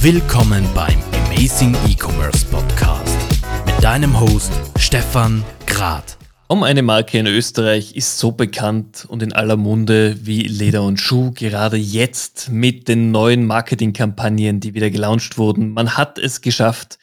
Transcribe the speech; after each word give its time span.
Willkommen 0.00 0.64
beim 0.74 0.98
Amazing 1.26 1.74
E-Commerce 1.88 2.46
Podcast 2.46 3.16
mit 3.64 3.82
deinem 3.82 4.20
Host 4.20 4.52
Stefan 4.78 5.42
Grad. 5.66 6.18
Um 6.48 6.62
eine 6.62 6.82
Marke 6.82 7.18
in 7.18 7.26
Österreich 7.26 7.96
ist 7.96 8.18
so 8.18 8.30
bekannt 8.30 9.06
und 9.08 9.22
in 9.22 9.32
aller 9.32 9.56
Munde 9.56 10.16
wie 10.24 10.42
Leder 10.42 10.84
und 10.84 11.00
Schuh, 11.00 11.32
gerade 11.32 11.76
jetzt 11.76 12.50
mit 12.50 12.88
den 12.88 13.10
neuen 13.10 13.46
Marketingkampagnen, 13.46 14.60
die 14.60 14.74
wieder 14.74 14.90
gelauncht 14.90 15.38
wurden. 15.38 15.70
Man 15.70 15.96
hat 15.96 16.18
es 16.18 16.40
geschafft, 16.40 16.98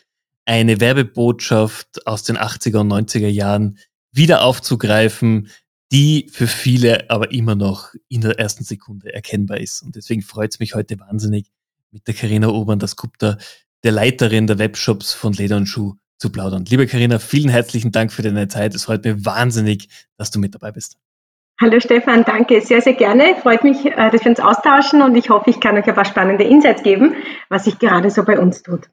eine 0.45 0.79
Werbebotschaft 0.79 2.05
aus 2.07 2.23
den 2.23 2.37
80er 2.37 2.79
und 2.79 2.93
90er 2.93 3.27
Jahren 3.27 3.79
wieder 4.11 4.43
aufzugreifen, 4.43 5.49
die 5.91 6.27
für 6.31 6.47
viele 6.47 7.09
aber 7.09 7.31
immer 7.31 7.55
noch 7.55 7.93
in 8.07 8.21
der 8.21 8.39
ersten 8.39 8.63
Sekunde 8.63 9.13
erkennbar 9.13 9.59
ist. 9.59 9.81
Und 9.81 9.95
deswegen 9.95 10.21
freut 10.21 10.51
es 10.51 10.59
mich 10.59 10.73
heute 10.73 10.99
wahnsinnig, 10.99 11.52
mit 11.93 12.07
der 12.07 12.15
Karina 12.15 12.49
Obern, 12.49 12.79
das 12.79 12.95
Kupta, 12.95 13.37
der 13.83 13.91
Leiterin 13.91 14.47
der 14.47 14.59
Webshops 14.59 15.13
von 15.13 15.33
Leder 15.33 15.57
und 15.57 15.67
Schuh, 15.67 15.93
zu 16.17 16.31
plaudern. 16.31 16.65
Liebe 16.65 16.87
Karina, 16.87 17.19
vielen 17.19 17.49
herzlichen 17.49 17.91
Dank 17.91 18.11
für 18.11 18.21
deine 18.21 18.47
Zeit. 18.47 18.73
Es 18.73 18.85
freut 18.85 19.03
mich 19.03 19.25
wahnsinnig, 19.25 19.89
dass 20.17 20.31
du 20.31 20.39
mit 20.39 20.55
dabei 20.55 20.71
bist. 20.71 20.97
Hallo 21.61 21.79
Stefan, 21.79 22.23
danke, 22.23 22.61
sehr, 22.61 22.81
sehr 22.81 22.93
gerne. 22.93 23.35
Freut 23.41 23.63
mich, 23.63 23.85
äh, 23.85 24.09
dass 24.09 24.23
wir 24.23 24.29
uns 24.29 24.39
austauschen 24.39 25.01
und 25.01 25.15
ich 25.15 25.29
hoffe, 25.29 25.49
ich 25.49 25.59
kann 25.59 25.77
euch 25.77 25.85
ein 25.85 25.93
paar 25.93 26.05
spannende 26.05 26.45
Insights 26.45 26.81
geben, 26.81 27.15
was 27.49 27.65
sich 27.65 27.77
gerade 27.77 28.09
so 28.09 28.23
bei 28.23 28.39
uns 28.39 28.63
tut. 28.63 28.89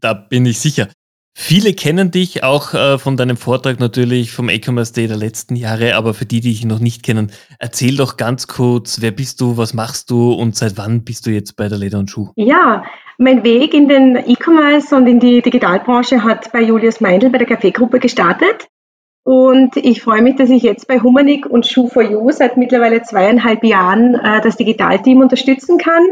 Da 0.00 0.12
bin 0.12 0.44
ich 0.44 0.58
sicher. 0.58 0.88
Viele 1.40 1.72
kennen 1.72 2.10
dich 2.10 2.42
auch 2.42 2.74
äh, 2.74 2.98
von 2.98 3.16
deinem 3.16 3.36
Vortrag 3.36 3.78
natürlich 3.78 4.32
vom 4.32 4.48
E-Commerce 4.48 4.92
Day 4.92 5.06
der 5.06 5.16
letzten 5.16 5.54
Jahre, 5.54 5.94
aber 5.94 6.12
für 6.12 6.26
die, 6.26 6.40
die 6.40 6.50
dich 6.50 6.64
noch 6.64 6.80
nicht 6.80 7.04
kennen, 7.04 7.30
erzähl 7.60 7.96
doch 7.96 8.16
ganz 8.16 8.48
kurz, 8.48 9.00
wer 9.00 9.12
bist 9.12 9.40
du, 9.40 9.56
was 9.56 9.72
machst 9.72 10.10
du 10.10 10.32
und 10.32 10.56
seit 10.56 10.76
wann 10.76 11.04
bist 11.04 11.26
du 11.26 11.30
jetzt 11.30 11.56
bei 11.56 11.68
der 11.68 11.78
Leder 11.78 12.00
und 12.00 12.10
Schuh? 12.10 12.30
Ja, 12.34 12.82
mein 13.18 13.44
Weg 13.44 13.72
in 13.72 13.86
den 13.88 14.16
E-Commerce 14.16 14.94
und 14.94 15.06
in 15.06 15.20
die 15.20 15.40
Digitalbranche 15.40 16.24
hat 16.24 16.50
bei 16.50 16.60
Julius 16.60 17.00
Meindl 17.00 17.30
bei 17.30 17.38
der 17.38 17.46
Kaffeegruppe 17.46 18.00
gestartet. 18.00 18.66
Und 19.22 19.76
ich 19.76 20.02
freue 20.02 20.22
mich, 20.22 20.34
dass 20.34 20.50
ich 20.50 20.64
jetzt 20.64 20.88
bei 20.88 20.98
Humanik 20.98 21.46
und 21.46 21.64
Shoe4You 21.64 22.32
seit 22.32 22.56
mittlerweile 22.56 23.02
zweieinhalb 23.02 23.62
Jahren 23.62 24.16
äh, 24.16 24.40
das 24.40 24.56
Digitalteam 24.56 25.20
unterstützen 25.20 25.78
kann 25.78 26.02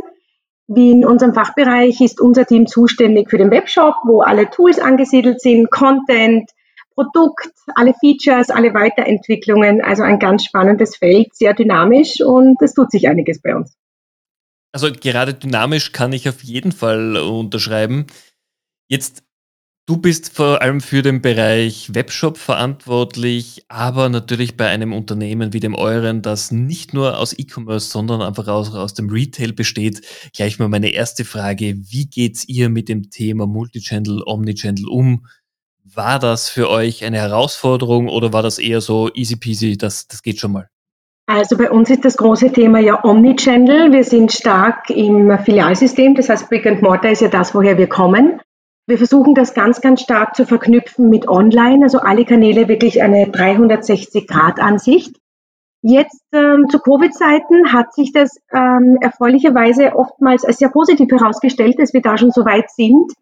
wie 0.68 0.90
in 0.90 1.04
unserem 1.04 1.34
Fachbereich 1.34 2.00
ist 2.00 2.20
unser 2.20 2.44
Team 2.44 2.66
zuständig 2.66 3.30
für 3.30 3.38
den 3.38 3.50
Webshop, 3.50 3.94
wo 4.04 4.20
alle 4.22 4.50
Tools 4.50 4.78
angesiedelt 4.78 5.40
sind, 5.40 5.70
Content, 5.70 6.50
Produkt, 6.94 7.50
alle 7.74 7.94
Features, 7.94 8.50
alle 8.50 8.72
Weiterentwicklungen. 8.74 9.82
Also 9.82 10.02
ein 10.02 10.18
ganz 10.18 10.44
spannendes 10.44 10.96
Feld, 10.96 11.34
sehr 11.34 11.54
dynamisch 11.54 12.20
und 12.20 12.60
es 12.62 12.74
tut 12.74 12.90
sich 12.90 13.08
einiges 13.08 13.40
bei 13.40 13.54
uns. 13.54 13.76
Also 14.72 14.90
gerade 14.92 15.34
dynamisch 15.34 15.92
kann 15.92 16.12
ich 16.12 16.28
auf 16.28 16.42
jeden 16.42 16.72
Fall 16.72 17.16
unterschreiben. 17.16 18.06
Jetzt 18.88 19.25
Du 19.88 19.98
bist 19.98 20.34
vor 20.34 20.62
allem 20.62 20.80
für 20.80 21.02
den 21.02 21.22
Bereich 21.22 21.94
Webshop 21.94 22.38
verantwortlich, 22.38 23.64
aber 23.68 24.08
natürlich 24.08 24.56
bei 24.56 24.66
einem 24.66 24.92
Unternehmen 24.92 25.52
wie 25.52 25.60
dem 25.60 25.76
euren, 25.76 26.22
das 26.22 26.50
nicht 26.50 26.92
nur 26.92 27.16
aus 27.18 27.38
E-Commerce, 27.38 27.88
sondern 27.88 28.20
einfach 28.20 28.48
auch 28.48 28.74
aus 28.74 28.94
dem 28.94 29.10
Retail 29.10 29.52
besteht. 29.52 30.00
Gleich 30.34 30.58
mal 30.58 30.68
meine 30.68 30.90
erste 30.90 31.24
Frage. 31.24 31.76
Wie 31.76 32.06
geht's 32.06 32.48
ihr 32.48 32.68
mit 32.68 32.88
dem 32.88 33.10
Thema 33.10 33.46
Multichannel, 33.46 34.24
Omnichannel 34.26 34.88
um? 34.88 35.24
War 35.84 36.18
das 36.18 36.48
für 36.48 36.68
euch 36.68 37.04
eine 37.04 37.18
Herausforderung 37.18 38.08
oder 38.08 38.32
war 38.32 38.42
das 38.42 38.58
eher 38.58 38.80
so 38.80 39.08
easy 39.14 39.36
peasy, 39.36 39.78
das, 39.78 40.08
das 40.08 40.24
geht 40.24 40.40
schon 40.40 40.50
mal? 40.50 40.68
Also 41.26 41.56
bei 41.56 41.70
uns 41.70 41.90
ist 41.90 42.04
das 42.04 42.16
große 42.16 42.52
Thema 42.52 42.80
ja 42.80 43.04
Omnichannel. 43.04 43.92
Wir 43.92 44.02
sind 44.02 44.32
stark 44.32 44.90
im 44.90 45.38
Filialsystem, 45.38 46.16
das 46.16 46.28
heißt 46.28 46.48
Brick 46.48 46.66
and 46.66 46.82
Mortar 46.82 47.12
ist 47.12 47.22
ja 47.22 47.28
das, 47.28 47.54
woher 47.54 47.78
wir 47.78 47.88
kommen. 47.88 48.40
Wir 48.86 48.98
versuchen 48.98 49.34
das 49.34 49.52
ganz, 49.52 49.80
ganz 49.80 50.02
stark 50.02 50.36
zu 50.36 50.46
verknüpfen 50.46 51.08
mit 51.08 51.26
Online, 51.28 51.84
also 51.84 51.98
alle 51.98 52.24
Kanäle 52.24 52.68
wirklich 52.68 53.02
eine 53.02 53.24
360-Grad-Ansicht. 53.26 55.16
Jetzt 55.82 56.22
ähm, 56.32 56.66
zu 56.70 56.78
Covid-Zeiten 56.78 57.72
hat 57.72 57.92
sich 57.92 58.12
das 58.12 58.36
ähm, 58.52 58.96
erfreulicherweise 59.00 59.96
oftmals 59.96 60.44
als 60.44 60.58
sehr 60.58 60.68
positiv 60.68 61.10
herausgestellt, 61.10 61.78
dass 61.78 61.94
wir 61.94 62.02
da 62.02 62.16
schon 62.16 62.30
so 62.30 62.44
weit 62.44 62.70
sind. 62.70 63.12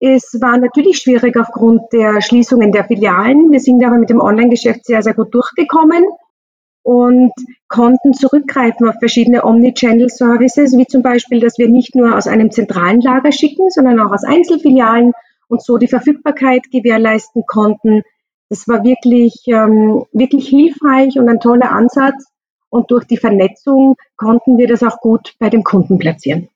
Es 0.00 0.38
war 0.40 0.56
natürlich 0.58 0.98
schwierig 0.98 1.36
aufgrund 1.36 1.92
der 1.92 2.22
Schließungen 2.22 2.72
der 2.72 2.84
Filialen. 2.84 3.50
Wir 3.50 3.60
sind 3.60 3.84
aber 3.84 3.98
mit 3.98 4.10
dem 4.10 4.20
Online-Geschäft 4.20 4.86
sehr, 4.86 5.02
sehr 5.02 5.14
gut 5.14 5.34
durchgekommen 5.34 6.04
und 6.86 7.32
konnten 7.66 8.14
zurückgreifen 8.14 8.88
auf 8.88 8.94
verschiedene 9.00 9.44
Omnichannel-Services, 9.44 10.78
wie 10.78 10.86
zum 10.86 11.02
Beispiel, 11.02 11.40
dass 11.40 11.58
wir 11.58 11.68
nicht 11.68 11.96
nur 11.96 12.16
aus 12.16 12.28
einem 12.28 12.52
zentralen 12.52 13.00
Lager 13.00 13.32
schicken, 13.32 13.70
sondern 13.70 13.98
auch 13.98 14.12
aus 14.12 14.22
Einzelfilialen 14.22 15.12
und 15.48 15.64
so 15.64 15.78
die 15.78 15.88
Verfügbarkeit 15.88 16.70
gewährleisten 16.70 17.42
konnten. 17.44 18.02
Das 18.50 18.68
war 18.68 18.84
wirklich, 18.84 19.34
ähm, 19.48 20.04
wirklich 20.12 20.48
hilfreich 20.48 21.18
und 21.18 21.28
ein 21.28 21.40
toller 21.40 21.72
Ansatz. 21.72 22.26
Und 22.68 22.92
durch 22.92 23.04
die 23.04 23.16
Vernetzung 23.16 23.96
konnten 24.16 24.56
wir 24.56 24.68
das 24.68 24.84
auch 24.84 25.00
gut 25.00 25.34
bei 25.40 25.50
dem 25.50 25.64
Kunden 25.64 25.98
platzieren. 25.98 26.48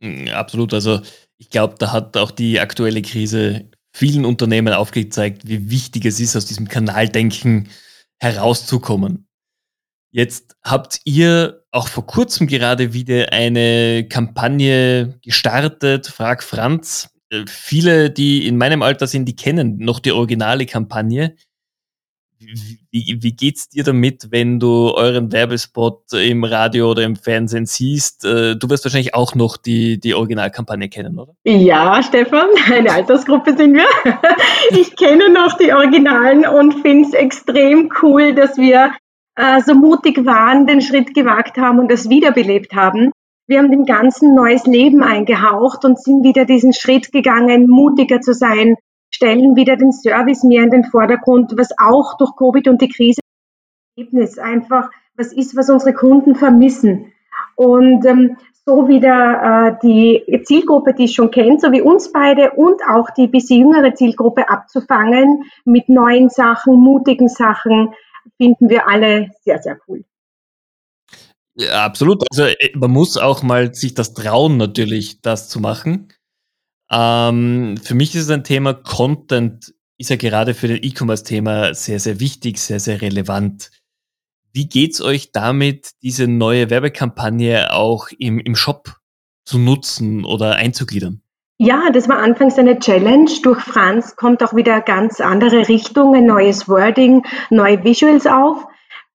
Mm, 0.00 0.28
absolut. 0.28 0.72
Also 0.72 1.00
ich 1.36 1.50
glaube, 1.50 1.74
da 1.78 1.92
hat 1.92 2.16
auch 2.16 2.30
die 2.30 2.58
aktuelle 2.58 3.02
Krise 3.02 3.66
vielen 3.92 4.24
Unternehmen 4.24 4.72
aufgezeigt, 4.72 5.46
wie 5.46 5.70
wichtig 5.70 6.06
es 6.06 6.20
ist, 6.20 6.36
aus 6.36 6.46
diesem 6.46 6.68
Kanaldenken 6.68 7.68
herauszukommen. 8.18 9.27
Jetzt 10.10 10.56
habt 10.62 11.00
ihr 11.04 11.64
auch 11.70 11.88
vor 11.88 12.06
kurzem 12.06 12.46
gerade 12.46 12.94
wieder 12.94 13.32
eine 13.32 14.06
Kampagne 14.08 15.18
gestartet, 15.22 16.06
Frag 16.06 16.42
Franz. 16.42 17.10
Äh, 17.30 17.44
viele, 17.46 18.10
die 18.10 18.46
in 18.46 18.56
meinem 18.56 18.82
Alter 18.82 19.06
sind, 19.06 19.26
die 19.26 19.36
kennen 19.36 19.78
noch 19.78 20.00
die 20.00 20.12
originale 20.12 20.64
Kampagne. 20.64 21.34
Wie, 22.90 23.18
wie 23.20 23.32
geht's 23.32 23.68
dir 23.68 23.82
damit, 23.82 24.28
wenn 24.30 24.60
du 24.60 24.92
euren 24.94 25.32
Werbespot 25.32 26.12
im 26.12 26.44
Radio 26.44 26.92
oder 26.92 27.02
im 27.02 27.16
Fernsehen 27.16 27.66
siehst? 27.66 28.24
Äh, 28.24 28.54
du 28.56 28.70
wirst 28.70 28.84
wahrscheinlich 28.84 29.14
auch 29.14 29.34
noch 29.34 29.56
die, 29.56 29.98
die 29.98 30.14
Originalkampagne 30.14 30.88
kennen, 30.88 31.18
oder? 31.18 31.34
Ja, 31.44 32.00
Stefan, 32.02 32.48
eine 32.72 32.92
Altersgruppe 32.92 33.56
sind 33.56 33.74
wir. 33.74 33.86
Ich 34.70 34.94
kenne 34.96 35.30
noch 35.32 35.56
die 35.56 35.72
Originalen 35.72 36.46
und 36.46 36.82
finde 36.82 37.08
es 37.08 37.14
extrem 37.14 37.90
cool, 38.02 38.34
dass 38.34 38.56
wir 38.56 38.92
äh, 39.38 39.60
so 39.62 39.74
mutig 39.74 40.26
waren, 40.26 40.66
den 40.66 40.80
Schritt 40.80 41.14
gewagt 41.14 41.56
haben 41.58 41.78
und 41.78 41.90
das 41.90 42.10
wiederbelebt 42.10 42.74
haben. 42.74 43.12
Wir 43.46 43.58
haben 43.58 43.70
dem 43.70 43.84
Ganzen 43.84 44.34
neues 44.34 44.66
Leben 44.66 45.02
eingehaucht 45.02 45.84
und 45.84 45.98
sind 45.98 46.24
wieder 46.24 46.44
diesen 46.44 46.72
Schritt 46.72 47.12
gegangen, 47.12 47.68
mutiger 47.68 48.20
zu 48.20 48.34
sein, 48.34 48.74
stellen 49.10 49.54
wieder 49.56 49.76
den 49.76 49.92
Service 49.92 50.42
mehr 50.42 50.64
in 50.64 50.70
den 50.70 50.84
Vordergrund, 50.84 51.54
was 51.56 51.70
auch 51.78 52.18
durch 52.18 52.36
Covid 52.36 52.68
und 52.68 52.82
die 52.82 52.88
Krise 52.88 53.20
Ergebnis 53.96 54.38
einfach 54.38 54.90
was 55.16 55.32
ist, 55.32 55.56
was 55.56 55.70
unsere 55.70 55.94
Kunden 55.94 56.34
vermissen. 56.34 57.12
Und 57.54 58.04
ähm, 58.06 58.36
so 58.66 58.86
wieder 58.86 59.70
äh, 59.72 59.76
die 59.82 60.42
Zielgruppe, 60.44 60.94
die 60.94 61.04
ich 61.04 61.14
schon 61.14 61.30
kennt, 61.30 61.60
so 61.60 61.72
wie 61.72 61.80
uns 61.80 62.12
beide 62.12 62.50
und 62.52 62.82
auch 62.86 63.10
die 63.10 63.28
bisschen 63.28 63.60
jüngere 63.60 63.94
Zielgruppe 63.94 64.48
abzufangen 64.48 65.44
mit 65.64 65.88
neuen 65.88 66.28
Sachen, 66.28 66.74
mutigen 66.74 67.28
Sachen, 67.28 67.94
finden 68.36 68.68
wir 68.68 68.88
alle 68.88 69.30
sehr, 69.44 69.60
sehr 69.62 69.78
cool. 69.86 70.04
Ja, 71.54 71.84
absolut. 71.84 72.24
Also 72.30 72.44
äh, 72.44 72.70
man 72.76 72.90
muss 72.90 73.16
auch 73.16 73.42
mal 73.42 73.74
sich 73.74 73.94
das 73.94 74.14
trauen, 74.14 74.56
natürlich, 74.56 75.20
das 75.22 75.48
zu 75.48 75.60
machen. 75.60 76.12
Ähm, 76.90 77.78
für 77.82 77.94
mich 77.94 78.14
ist 78.14 78.24
es 78.24 78.30
ein 78.30 78.44
Thema, 78.44 78.74
Content 78.74 79.74
ist 79.98 80.10
ja 80.10 80.16
gerade 80.16 80.54
für 80.54 80.68
den 80.68 80.82
E-Commerce-Thema 80.82 81.74
sehr, 81.74 81.98
sehr 81.98 82.20
wichtig, 82.20 82.60
sehr, 82.60 82.78
sehr 82.78 83.02
relevant. 83.02 83.70
Wie 84.52 84.68
geht's 84.68 85.00
euch 85.00 85.32
damit, 85.32 85.90
diese 86.02 86.28
neue 86.28 86.70
Werbekampagne 86.70 87.72
auch 87.72 88.08
im, 88.16 88.38
im 88.38 88.54
Shop 88.54 88.96
zu 89.44 89.58
nutzen 89.58 90.24
oder 90.24 90.54
einzugliedern? 90.54 91.22
Ja, 91.60 91.90
das 91.90 92.08
war 92.08 92.18
anfangs 92.18 92.56
eine 92.56 92.78
Challenge. 92.78 93.28
Durch 93.42 93.60
Franz 93.60 94.14
kommt 94.14 94.44
auch 94.44 94.54
wieder 94.54 94.80
ganz 94.80 95.20
andere 95.20 95.68
Richtung, 95.68 96.14
ein 96.14 96.24
neues 96.24 96.68
Wording, 96.68 97.26
neue 97.50 97.82
Visuals 97.82 98.28
auf. 98.28 98.64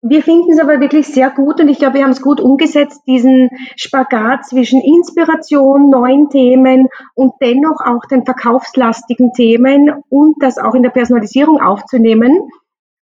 Wir 0.02 0.22
finden 0.22 0.52
es 0.52 0.60
aber 0.60 0.82
wirklich 0.82 1.08
sehr 1.08 1.30
gut 1.30 1.62
und 1.62 1.70
ich 1.70 1.80
glaube, 1.80 1.94
wir 1.94 2.04
haben 2.04 2.12
es 2.12 2.22
gut 2.22 2.42
umgesetzt, 2.42 3.04
diesen 3.08 3.50
Spagat 3.78 4.46
zwischen 4.46 4.82
Inspiration, 4.82 5.90
neuen 5.90 6.30
Themen 6.30 6.90
und 7.16 7.32
dennoch 7.42 7.80
auch 7.80 8.06
den 8.12 8.26
verkaufslastigen 8.26 9.32
Themen 9.32 9.94
und 10.10 10.36
das 10.44 10.58
auch 10.58 10.74
in 10.74 10.84
der 10.84 10.90
Personalisierung 10.90 11.62
aufzunehmen 11.62 12.50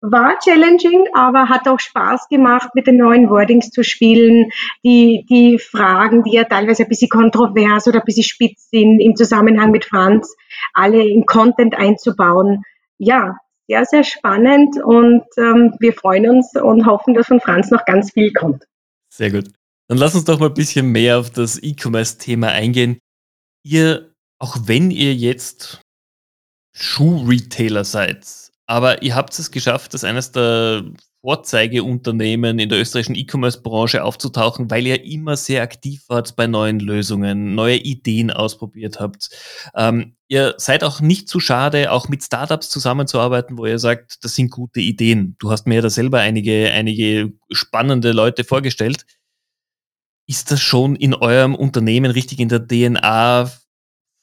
war 0.02 0.38
challenging, 0.38 1.06
aber 1.12 1.48
hat 1.48 1.68
auch 1.68 1.78
Spaß 1.78 2.28
gemacht, 2.28 2.70
mit 2.74 2.86
den 2.86 2.96
neuen 2.96 3.28
Wordings 3.28 3.70
zu 3.70 3.84
spielen. 3.84 4.50
Die, 4.84 5.26
die 5.28 5.58
Fragen, 5.58 6.22
die 6.22 6.32
ja 6.32 6.44
teilweise 6.44 6.84
ein 6.84 6.88
bisschen 6.88 7.10
kontrovers 7.10 7.86
oder 7.86 8.00
ein 8.00 8.04
bisschen 8.06 8.24
spitz 8.24 8.70
sind 8.70 9.00
im 9.00 9.14
Zusammenhang 9.14 9.70
mit 9.70 9.84
Franz, 9.84 10.34
alle 10.72 11.06
in 11.06 11.26
Content 11.26 11.74
einzubauen. 11.74 12.62
Ja, 12.98 13.36
sehr, 13.68 13.84
sehr 13.84 14.04
spannend 14.04 14.82
und 14.82 15.22
ähm, 15.36 15.74
wir 15.78 15.92
freuen 15.92 16.28
uns 16.28 16.54
und 16.56 16.86
hoffen, 16.86 17.14
dass 17.14 17.28
von 17.28 17.40
Franz 17.40 17.70
noch 17.70 17.84
ganz 17.84 18.12
viel 18.12 18.32
kommt. 18.32 18.64
Sehr 19.12 19.30
gut. 19.30 19.50
Dann 19.88 19.98
lass 19.98 20.14
uns 20.14 20.24
doch 20.24 20.40
mal 20.40 20.46
ein 20.46 20.54
bisschen 20.54 20.90
mehr 20.90 21.18
auf 21.18 21.30
das 21.30 21.62
E-Commerce-Thema 21.62 22.48
eingehen. 22.48 22.98
ihr, 23.64 24.12
auch 24.38 24.56
wenn 24.64 24.90
ihr 24.90 25.14
jetzt 25.14 25.82
Schuhretailer 26.72 27.84
seid, 27.84 28.49
aber 28.70 29.02
ihr 29.02 29.16
habt 29.16 29.36
es 29.36 29.50
geschafft, 29.50 29.94
dass 29.94 30.04
eines 30.04 30.30
der 30.30 30.84
Vorzeigeunternehmen 31.22 32.60
in 32.60 32.68
der 32.68 32.78
österreichischen 32.78 33.16
E-Commerce-Branche 33.16 34.04
aufzutauchen, 34.04 34.70
weil 34.70 34.86
ihr 34.86 35.04
immer 35.04 35.36
sehr 35.36 35.62
aktiv 35.62 36.04
wart 36.06 36.36
bei 36.36 36.46
neuen 36.46 36.78
Lösungen, 36.78 37.56
neue 37.56 37.78
Ideen 37.78 38.30
ausprobiert 38.30 39.00
habt. 39.00 39.28
Ähm, 39.74 40.14
ihr 40.28 40.54
seid 40.58 40.84
auch 40.84 41.00
nicht 41.00 41.28
zu 41.28 41.40
schade, 41.40 41.90
auch 41.90 42.08
mit 42.08 42.22
Startups 42.22 42.70
zusammenzuarbeiten, 42.70 43.58
wo 43.58 43.66
ihr 43.66 43.80
sagt, 43.80 44.24
das 44.24 44.36
sind 44.36 44.52
gute 44.52 44.78
Ideen. 44.78 45.34
Du 45.40 45.50
hast 45.50 45.66
mir 45.66 45.74
ja 45.74 45.82
da 45.82 45.90
selber 45.90 46.20
einige, 46.20 46.70
einige 46.70 47.32
spannende 47.50 48.12
Leute 48.12 48.44
vorgestellt. 48.44 49.04
Ist 50.28 50.52
das 50.52 50.60
schon 50.60 50.94
in 50.94 51.14
eurem 51.14 51.56
Unternehmen 51.56 52.12
richtig 52.12 52.38
in 52.38 52.48
der 52.48 52.68
DNA 52.68 53.50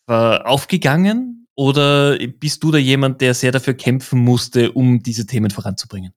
aufgegangen? 0.07 1.46
Oder 1.57 2.17
bist 2.39 2.63
du 2.63 2.71
da 2.71 2.77
jemand, 2.77 3.19
der 3.19 3.33
sehr 3.33 3.51
dafür 3.51 3.73
kämpfen 3.73 4.23
musste, 4.23 4.71
um 4.71 5.01
diese 5.01 5.25
Themen 5.25 5.49
voranzubringen? 5.49 6.13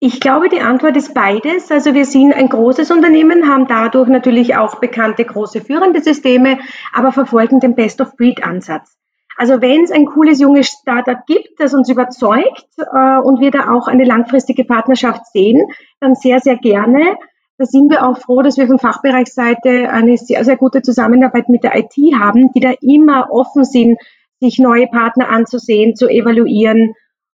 Ich 0.00 0.20
glaube, 0.20 0.48
die 0.50 0.60
Antwort 0.60 0.96
ist 0.96 1.14
beides. 1.14 1.72
Also 1.72 1.94
wir 1.94 2.04
sind 2.04 2.34
ein 2.34 2.48
großes 2.48 2.90
Unternehmen, 2.90 3.48
haben 3.48 3.66
dadurch 3.66 4.08
natürlich 4.08 4.54
auch 4.54 4.76
bekannte 4.76 5.24
große 5.24 5.62
führende 5.62 6.02
Systeme, 6.02 6.58
aber 6.92 7.10
verfolgen 7.10 7.58
den 7.58 7.74
Best-of-Breed-Ansatz. 7.74 8.96
Also 9.38 9.62
wenn 9.62 9.82
es 9.82 9.90
ein 9.90 10.04
cooles 10.04 10.40
junges 10.40 10.68
Startup 10.68 11.24
gibt, 11.26 11.58
das 11.58 11.72
uns 11.72 11.88
überzeugt 11.88 12.66
äh, 12.76 13.18
und 13.18 13.40
wir 13.40 13.50
da 13.50 13.72
auch 13.72 13.88
eine 13.88 14.04
langfristige 14.04 14.64
Partnerschaft 14.64 15.26
sehen, 15.32 15.66
dann 16.00 16.14
sehr, 16.14 16.40
sehr 16.40 16.56
gerne. 16.56 17.16
Da 17.56 17.64
sind 17.64 17.90
wir 17.90 18.06
auch 18.06 18.18
froh, 18.18 18.42
dass 18.42 18.58
wir 18.58 18.66
von 18.66 18.78
Fachbereichsseite 18.78 19.90
eine 19.90 20.16
sehr, 20.18 20.44
sehr 20.44 20.56
gute 20.56 20.82
Zusammenarbeit 20.82 21.48
mit 21.48 21.64
der 21.64 21.76
IT 21.76 21.94
haben, 22.14 22.52
die 22.52 22.60
da 22.60 22.72
immer 22.80 23.32
offen 23.32 23.64
sind, 23.64 23.98
sich 24.40 24.58
neue 24.58 24.86
Partner 24.86 25.28
anzusehen, 25.28 25.96
zu 25.96 26.08
evaluieren. 26.08 26.94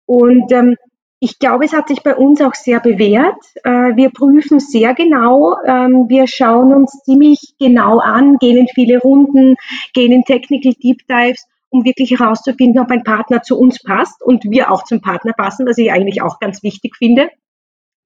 Und 0.06 0.52
ähm, 0.52 0.76
ich 1.20 1.38
glaube, 1.38 1.64
es 1.64 1.72
hat 1.72 1.88
sich 1.88 2.02
bei 2.02 2.14
uns 2.14 2.40
auch 2.40 2.54
sehr 2.54 2.80
bewährt. 2.80 3.36
Äh, 3.64 3.96
wir 3.96 4.10
prüfen 4.10 4.60
sehr 4.60 4.94
genau. 4.94 5.56
Ähm, 5.66 6.06
wir 6.08 6.26
schauen 6.28 6.72
uns 6.72 6.92
ziemlich 7.04 7.54
genau 7.58 7.98
an, 7.98 8.36
gehen 8.38 8.56
in 8.56 8.68
viele 8.68 9.00
Runden, 9.00 9.56
gehen 9.94 10.12
in 10.12 10.22
Technical 10.22 10.74
Deep 10.74 11.06
Dives, 11.08 11.44
um 11.70 11.84
wirklich 11.84 12.12
herauszufinden, 12.12 12.80
ob 12.80 12.90
ein 12.90 13.02
Partner 13.02 13.42
zu 13.42 13.58
uns 13.58 13.82
passt 13.82 14.22
und 14.22 14.44
wir 14.44 14.70
auch 14.70 14.84
zum 14.84 15.00
Partner 15.00 15.32
passen, 15.32 15.66
was 15.66 15.78
ich 15.78 15.90
eigentlich 15.90 16.22
auch 16.22 16.38
ganz 16.38 16.62
wichtig 16.62 16.96
finde, 16.96 17.30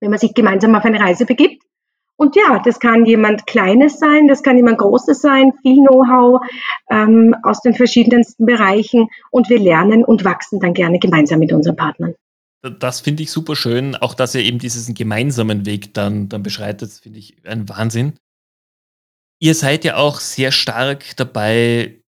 wenn 0.00 0.11
man 0.11 0.19
sich 0.19 0.35
gemeinsam 0.35 0.75
auf 0.75 0.85
eine 0.85 1.00
Reise 1.00 1.27
begibt. 1.27 1.62
Und 2.23 2.37
ja, 2.37 2.61
das 2.65 2.79
kann 2.79 3.05
jemand 3.05 3.49
Kleines 3.49 3.99
sein, 3.99 4.29
das 4.29 4.45
kann 4.45 4.57
jemand 4.57 4.79
Großes 4.79 5.21
sein, 5.21 5.53
viel 5.63 5.85
Know-how 5.85 6.41
ähm, 6.89 7.35
aus 7.43 7.63
den 7.63 7.75
verschiedensten 7.75 8.47
Bereichen 8.47 9.09
und 9.33 9.49
wir 9.49 9.59
lernen 9.59 10.05
und 10.05 10.25
wachsen 10.25 10.61
dann 10.61 10.73
gerne 10.73 11.01
gemeinsam 11.01 11.41
mit 11.41 11.53
unseren 11.53 11.75
Partnern. 11.75 12.15
Das 12.79 13.01
finde 13.01 13.25
ich 13.25 13.33
super 13.33 13.57
schön. 13.57 13.97
Auch 13.97 14.15
dass 14.15 14.37
ihr 14.37 14.43
eben 14.43 14.61
diesen 14.61 14.95
gemeinsamen 14.95 15.67
Weg 15.67 15.95
dann, 15.95 16.29
dann 16.29 16.45
beschreitet, 16.45 16.93
finde 16.93 17.19
ich 17.19 17.45
ein 17.45 17.69
Wahnsinn. 17.69 18.13
Ihr 19.41 19.57
seid 19.57 19.85
ja 19.85 19.97
auch 19.97 20.21
sehr 20.21 20.53
stark 20.53 21.17
dabei, 21.17 22.05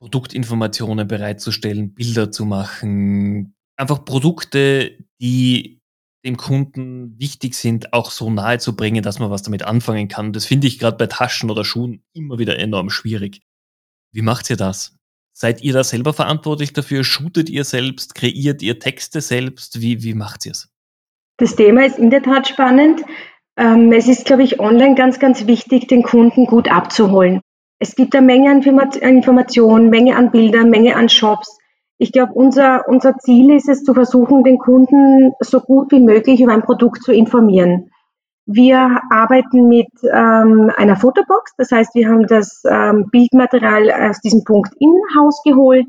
Produktinformationen 0.00 1.06
bereitzustellen, 1.06 1.92
Bilder 1.92 2.32
zu 2.32 2.46
machen, 2.46 3.54
einfach 3.76 4.02
Produkte, 4.06 4.96
die 5.20 5.77
dem 6.28 6.36
Kunden 6.36 7.18
wichtig 7.18 7.54
sind, 7.54 7.92
auch 7.92 8.10
so 8.10 8.30
nahe 8.30 8.58
zu 8.58 8.76
bringen, 8.76 9.02
dass 9.02 9.18
man 9.18 9.30
was 9.30 9.42
damit 9.42 9.62
anfangen 9.62 10.08
kann. 10.08 10.32
Das 10.32 10.44
finde 10.44 10.66
ich 10.66 10.78
gerade 10.78 10.96
bei 10.96 11.06
Taschen 11.06 11.50
oder 11.50 11.64
Schuhen 11.64 12.02
immer 12.12 12.38
wieder 12.38 12.58
enorm 12.58 12.90
schwierig. 12.90 13.40
Wie 14.12 14.22
macht 14.22 14.50
ihr 14.50 14.56
das? 14.56 14.94
Seid 15.32 15.62
ihr 15.62 15.72
da 15.72 15.84
selber 15.84 16.12
verantwortlich 16.12 16.72
dafür? 16.72 17.04
Shootet 17.04 17.48
ihr 17.48 17.64
selbst? 17.64 18.14
Kreiert 18.14 18.60
ihr 18.62 18.78
Texte 18.78 19.20
selbst? 19.20 19.80
Wie, 19.80 20.02
wie 20.02 20.14
macht 20.14 20.46
ihr 20.46 20.52
es? 20.52 20.68
Das 21.38 21.56
Thema 21.56 21.86
ist 21.86 21.98
in 21.98 22.10
der 22.10 22.22
Tat 22.22 22.48
spannend. 22.48 23.02
Ähm, 23.56 23.92
es 23.92 24.08
ist, 24.08 24.26
glaube 24.26 24.42
ich, 24.42 24.60
online 24.60 24.96
ganz, 24.96 25.18
ganz 25.18 25.46
wichtig, 25.46 25.88
den 25.88 26.02
Kunden 26.02 26.46
gut 26.46 26.70
abzuholen. 26.70 27.40
Es 27.78 27.94
gibt 27.94 28.14
eine 28.14 28.26
Menge 28.26 28.50
an 28.50 28.62
Informationen, 28.62 29.88
Menge 29.88 30.16
an 30.16 30.30
Bildern, 30.32 30.68
Menge 30.70 30.96
an 30.96 31.08
Shops. 31.08 31.56
Ich 31.98 32.12
glaube, 32.12 32.32
unser, 32.34 32.86
unser 32.86 33.18
Ziel 33.18 33.52
ist 33.52 33.68
es 33.68 33.82
zu 33.82 33.92
versuchen, 33.92 34.44
den 34.44 34.58
Kunden 34.58 35.32
so 35.40 35.60
gut 35.60 35.90
wie 35.90 36.00
möglich 36.00 36.40
über 36.40 36.52
ein 36.52 36.62
Produkt 36.62 37.02
zu 37.02 37.12
informieren. 37.12 37.90
Wir 38.46 39.02
arbeiten 39.10 39.68
mit 39.68 39.88
ähm, 40.04 40.72
einer 40.76 40.96
Fotobox, 40.96 41.54
das 41.58 41.72
heißt, 41.72 41.94
wir 41.94 42.08
haben 42.08 42.26
das 42.26 42.62
ähm, 42.66 43.08
Bildmaterial 43.10 43.90
aus 43.90 44.20
diesem 44.20 44.44
Punkt 44.44 44.72
in-house 44.78 45.42
geholt. 45.44 45.86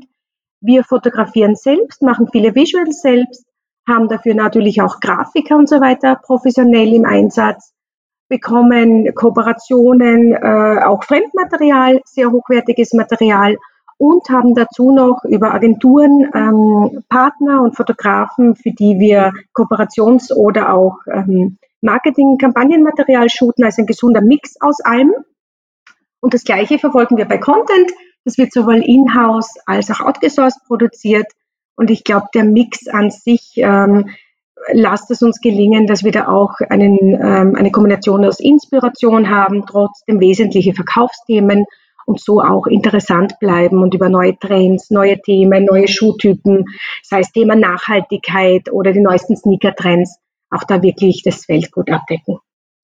Wir 0.60 0.84
fotografieren 0.84 1.54
selbst, 1.54 2.02
machen 2.02 2.28
viele 2.30 2.54
Visuals 2.54 3.00
selbst, 3.00 3.46
haben 3.88 4.08
dafür 4.08 4.34
natürlich 4.34 4.82
auch 4.82 5.00
Grafiker 5.00 5.56
und 5.56 5.68
so 5.68 5.80
weiter 5.80 6.16
professionell 6.16 6.92
im 6.92 7.06
Einsatz, 7.06 7.72
bekommen 8.28 9.14
Kooperationen, 9.14 10.34
äh, 10.34 10.84
auch 10.84 11.04
Fremdmaterial, 11.04 12.00
sehr 12.04 12.30
hochwertiges 12.30 12.92
Material 12.92 13.56
und 14.00 14.30
haben 14.30 14.54
dazu 14.54 14.92
noch 14.92 15.24
über 15.24 15.52
Agenturen 15.52 16.30
ähm, 16.34 17.04
Partner 17.10 17.60
und 17.60 17.76
Fotografen, 17.76 18.56
für 18.56 18.70
die 18.70 18.98
wir 18.98 19.30
Kooperations- 19.52 20.32
oder 20.32 20.72
auch 20.72 20.96
ähm, 21.12 21.58
Marketing, 21.82 22.38
Kampagnenmaterial 22.38 23.28
shooten, 23.28 23.62
also 23.62 23.82
ein 23.82 23.86
gesunder 23.86 24.22
Mix 24.22 24.58
aus 24.58 24.80
allem. 24.80 25.12
Und 26.20 26.32
das 26.32 26.44
Gleiche 26.44 26.78
verfolgen 26.78 27.18
wir 27.18 27.26
bei 27.26 27.36
Content. 27.36 27.92
Das 28.24 28.38
wird 28.38 28.54
sowohl 28.54 28.82
in-house 28.82 29.56
als 29.66 29.90
auch 29.90 30.00
outgesourced 30.00 30.64
produziert. 30.66 31.26
Und 31.76 31.90
ich 31.90 32.02
glaube, 32.02 32.28
der 32.32 32.44
Mix 32.44 32.88
an 32.88 33.10
sich 33.10 33.52
ähm, 33.56 34.08
lasst 34.72 35.10
es 35.10 35.20
uns 35.20 35.42
gelingen, 35.42 35.86
dass 35.86 36.04
wir 36.04 36.12
da 36.12 36.28
auch 36.28 36.54
einen, 36.70 36.96
ähm, 37.20 37.54
eine 37.54 37.70
Kombination 37.70 38.24
aus 38.24 38.40
Inspiration 38.40 39.28
haben, 39.28 39.66
trotzdem 39.66 40.20
wesentliche 40.20 40.72
Verkaufsthemen 40.72 41.66
und 42.06 42.20
so 42.20 42.40
auch 42.40 42.66
interessant 42.66 43.34
bleiben 43.40 43.82
und 43.82 43.94
über 43.94 44.08
neue 44.08 44.38
Trends, 44.38 44.90
neue 44.90 45.20
Themen, 45.20 45.64
neue 45.64 45.88
Schuhtypen, 45.88 46.64
sei 47.02 47.20
es 47.20 47.32
Thema 47.32 47.56
Nachhaltigkeit 47.56 48.70
oder 48.72 48.92
die 48.92 49.00
neuesten 49.00 49.36
Sneaker-Trends, 49.36 50.18
auch 50.50 50.64
da 50.64 50.82
wirklich 50.82 51.22
das 51.22 51.44
Feld 51.44 51.70
gut 51.72 51.90
abdecken. 51.90 52.38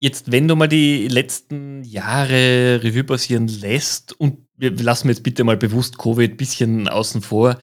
Jetzt, 0.01 0.31
wenn 0.31 0.47
du 0.47 0.55
mal 0.55 0.69
die 0.69 1.09
letzten 1.09 1.83
Jahre 1.83 2.81
Revue 2.85 3.03
passieren 3.03 3.49
lässt 3.49 4.19
und 4.21 4.47
wir 4.57 4.71
lassen 4.77 5.09
jetzt 5.09 5.25
bitte 5.25 5.43
mal 5.43 5.57
bewusst 5.57 5.99
Covid 5.99 6.33
ein 6.33 6.37
bisschen 6.37 6.89
außen 6.89 7.21
vor, 7.21 7.59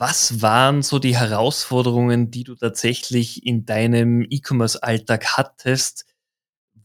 was 0.00 0.42
waren 0.42 0.82
so 0.82 0.98
die 0.98 1.16
Herausforderungen, 1.16 2.30
die 2.30 2.42
du 2.42 2.54
tatsächlich 2.54 3.46
in 3.46 3.66
deinem 3.66 4.26
E-Commerce-Alltag 4.28 5.36
hattest, 5.36 6.06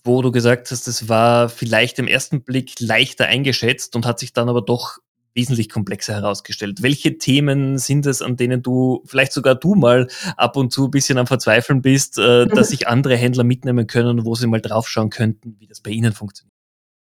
wo 0.05 0.21
du 0.21 0.31
gesagt 0.31 0.71
hast, 0.71 0.87
es 0.87 1.09
war 1.09 1.49
vielleicht 1.49 1.99
im 1.99 2.07
ersten 2.07 2.43
Blick 2.43 2.79
leichter 2.79 3.25
eingeschätzt 3.25 3.95
und 3.95 4.05
hat 4.05 4.19
sich 4.19 4.33
dann 4.33 4.49
aber 4.49 4.61
doch 4.61 4.99
wesentlich 5.33 5.69
komplexer 5.69 6.13
herausgestellt. 6.13 6.81
Welche 6.81 7.17
Themen 7.17 7.77
sind 7.77 8.05
es, 8.05 8.21
an 8.21 8.37
denen 8.37 8.63
du, 8.63 9.03
vielleicht 9.05 9.33
sogar 9.33 9.55
du 9.55 9.75
mal 9.75 10.07
ab 10.37 10.55
und 10.55 10.71
zu 10.71 10.85
ein 10.85 10.91
bisschen 10.91 11.17
am 11.17 11.27
Verzweifeln 11.27 11.81
bist, 11.81 12.17
äh, 12.17 12.45
dass 12.45 12.69
sich 12.69 12.87
andere 12.87 13.17
Händler 13.17 13.43
mitnehmen 13.43 13.85
können, 13.87 14.25
wo 14.25 14.35
sie 14.35 14.47
mal 14.47 14.61
draufschauen 14.61 15.09
könnten, 15.09 15.57
wie 15.59 15.67
das 15.67 15.81
bei 15.81 15.91
ihnen 15.91 16.13
funktioniert? 16.13 16.54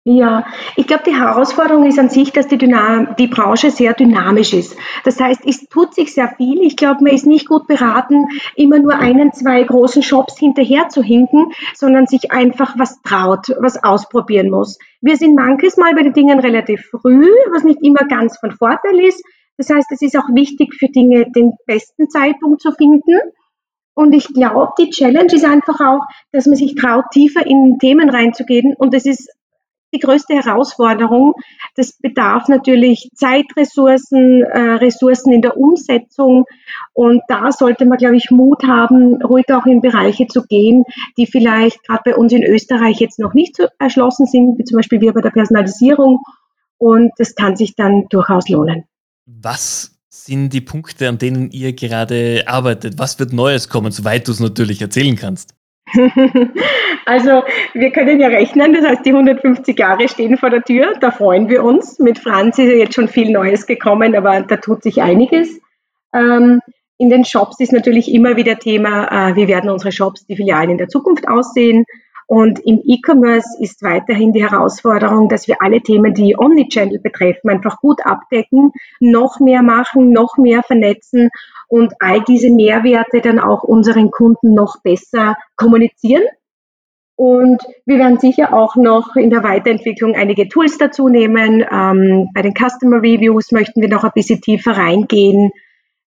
Ja, 0.05 0.47
ich 0.77 0.87
glaube, 0.87 1.03
die 1.07 1.15
Herausforderung 1.15 1.85
ist 1.85 1.99
an 1.99 2.09
sich, 2.09 2.33
dass 2.33 2.49
die, 2.49 2.57
Dynam 2.57 3.15
die 3.19 3.27
Branche 3.27 3.71
sehr 3.71 3.93
dynamisch 3.93 4.55
ist. 4.55 4.75
Das 5.05 5.21
heißt, 5.21 5.43
es 5.45 5.69
tut 5.69 5.95
sich 5.95 6.15
sehr 6.15 6.29
viel. 6.37 6.63
Ich 6.63 6.77
glaube, 6.77 7.05
man 7.05 7.13
ist 7.13 7.27
nicht 7.27 7.47
gut 7.47 7.67
beraten, 7.67 8.27
immer 8.57 8.79
nur 8.79 8.95
einen, 8.95 9.35
zwei 9.35 9.63
großen 9.63 10.03
Shops 10.03 10.39
hinterher 10.39 10.89
zu 10.89 11.03
hinken, 11.03 11.53
sondern 11.75 12.07
sich 12.07 12.33
einfach 12.33 12.79
was 12.79 13.03
traut, 13.03 13.49
was 13.61 13.85
ausprobieren 13.85 14.49
muss. 14.49 14.79
Wir 15.03 15.17
sind 15.17 15.35
manches 15.35 15.77
Mal 15.77 15.95
bei 15.95 16.05
den 16.05 16.15
Dingen 16.15 16.41
relativ 16.41 16.89
früh, 16.91 17.29
was 17.53 17.65
nicht 17.65 17.83
immer 17.83 18.07
ganz 18.09 18.39
von 18.39 18.53
Vorteil 18.53 18.99
ist. 19.01 19.23
Das 19.59 19.69
heißt, 19.69 19.93
es 19.93 20.01
ist 20.01 20.17
auch 20.17 20.29
wichtig 20.33 20.75
für 20.75 20.89
Dinge 20.89 21.27
den 21.33 21.53
besten 21.67 22.09
Zeitpunkt 22.09 22.63
zu 22.63 22.73
finden. 22.73 23.21
Und 23.95 24.15
ich 24.15 24.29
glaube, 24.29 24.73
die 24.79 24.91
Challenge 24.91 25.35
ist 25.35 25.45
einfach 25.45 25.81
auch, 25.81 26.01
dass 26.33 26.47
man 26.47 26.55
sich 26.55 26.77
traut, 26.77 27.07
tiefer 27.11 27.45
in 27.45 27.79
Themen 27.81 28.09
reinzugehen. 28.09 28.75
Und 28.79 28.95
es 28.95 29.05
ist 29.05 29.29
die 29.95 29.99
größte 29.99 30.35
Herausforderung. 30.35 31.35
Das 31.77 31.93
bedarf 31.93 32.49
natürlich 32.49 33.11
Zeitressourcen, 33.15 34.43
äh, 34.43 34.61
Ressourcen 34.77 35.33
in 35.33 35.43
der 35.43 35.57
Umsetzung. 35.57 36.45
Und 36.93 37.23
da 37.29 37.53
sollte 37.53 37.87
man, 37.87 37.99
glaube 37.99 38.17
ich, 38.17 38.31
Mut 38.31 38.65
haben, 38.65 39.23
ruhig 39.23 39.47
auch 39.53 39.67
in 39.67 39.81
Bereiche 39.81 40.27
zu 40.27 40.43
gehen, 40.43 40.85
die 41.17 41.27
vielleicht 41.27 41.83
gerade 41.87 42.03
bei 42.05 42.17
uns 42.17 42.33
in 42.33 42.43
Österreich 42.43 43.01
jetzt 43.01 43.19
noch 43.19 43.35
nicht 43.35 43.57
so 43.57 43.67
erschlossen 43.79 44.27
sind, 44.27 44.59
wie 44.59 44.65
zum 44.65 44.77
Beispiel 44.77 45.01
wir 45.01 45.13
bei 45.13 45.21
der 45.21 45.31
Personalisierung. 45.31 46.21
Und 46.79 47.13
das 47.19 47.35
kann 47.35 47.57
sich 47.57 47.75
dann 47.75 48.07
durchaus 48.11 48.49
lohnen. 48.49 48.85
Was 49.27 49.99
sind 50.09 50.53
die 50.53 50.61
Punkte, 50.61 51.09
an 51.09 51.19
denen 51.19 51.51
ihr 51.51 51.73
gerade 51.73 52.45
arbeitet? 52.47 52.99
Was 52.99 53.19
wird 53.19 53.33
Neues 53.33 53.69
kommen, 53.69 53.93
soweit 53.93 54.27
du 54.29 54.33
es 54.33 54.41
natürlich 54.41 54.81
erzählen 54.81 55.17
kannst? 55.17 55.55
also 57.07 57.43
wir 57.75 57.91
können 57.91 58.21
ja 58.21 58.29
rechnen, 58.29 58.73
das 58.73 58.85
heißt 58.85 59.07
die 59.07 59.13
150 59.13 59.79
Jahre 59.79 60.09
stehen 60.09 60.37
vor 60.37 60.51
der 60.51 60.63
Tür, 60.63 60.95
da 61.01 61.11
freuen 61.11 61.49
wir 61.49 61.65
uns. 61.65 61.99
Mit 61.99 62.19
Franz 62.19 62.59
ist 62.59 62.71
ja 62.71 62.77
jetzt 62.77 62.95
schon 62.95 63.09
viel 63.09 63.31
Neues 63.31 63.67
gekommen, 63.67 64.15
aber 64.15 64.43
da 64.43 64.57
tut 64.57 64.83
sich 64.83 65.03
einiges. 65.03 65.61
Ähm, 66.15 66.61
in 66.99 67.11
den 67.11 67.25
Shops 67.25 67.61
ist 67.61 67.73
natürlich 67.73 68.13
immer 68.13 68.37
wieder 68.37 68.59
Thema, 68.59 69.31
äh, 69.31 69.37
wie 69.37 69.47
werden 69.47 69.71
unsere 69.71 69.93
Shops, 69.93 70.27
die 70.27 70.37
Filialen 70.37 70.71
in 70.71 70.79
der 70.79 70.89
Zukunft 70.89 71.29
aussehen. 71.29 71.85
Und 72.31 72.61
im 72.67 72.83
E-Commerce 72.85 73.57
ist 73.59 73.83
weiterhin 73.83 74.35
die 74.35 74.43
Herausforderung, 74.43 75.31
dass 75.31 75.49
wir 75.49 75.63
alle 75.63 75.81
Themen, 75.81 76.13
die 76.13 76.37
Omnichannel 76.39 76.99
betreffen, 76.99 77.49
einfach 77.49 77.81
gut 77.81 78.05
abdecken, 78.05 78.73
noch 79.01 79.41
mehr 79.41 79.63
machen, 79.63 80.13
noch 80.13 80.37
mehr 80.37 80.63
vernetzen 80.63 81.31
und 81.69 81.95
all 82.01 82.23
diese 82.23 82.51
Mehrwerte 82.51 83.23
dann 83.23 83.39
auch 83.39 83.63
unseren 83.63 84.11
Kunden 84.11 84.53
noch 84.53 84.83
besser 84.83 85.39
kommunizieren. 85.57 86.25
Und 87.17 87.63
wir 87.87 87.99
werden 87.99 88.19
sicher 88.19 88.53
auch 88.53 88.77
noch 88.77 89.17
in 89.17 89.31
der 89.31 89.43
Weiterentwicklung 89.43 90.15
einige 90.15 90.49
Tools 90.49 90.77
dazu 90.77 91.09
nehmen. 91.09 91.65
Ähm, 91.73 92.29
bei 92.35 92.43
den 92.43 92.53
Customer 92.53 92.99
Reviews 92.99 93.53
möchten 93.53 93.81
wir 93.81 93.89
noch 93.89 94.05
ein 94.05 94.13
bisschen 94.15 94.43
tiefer 94.43 94.73
reingehen 94.73 95.51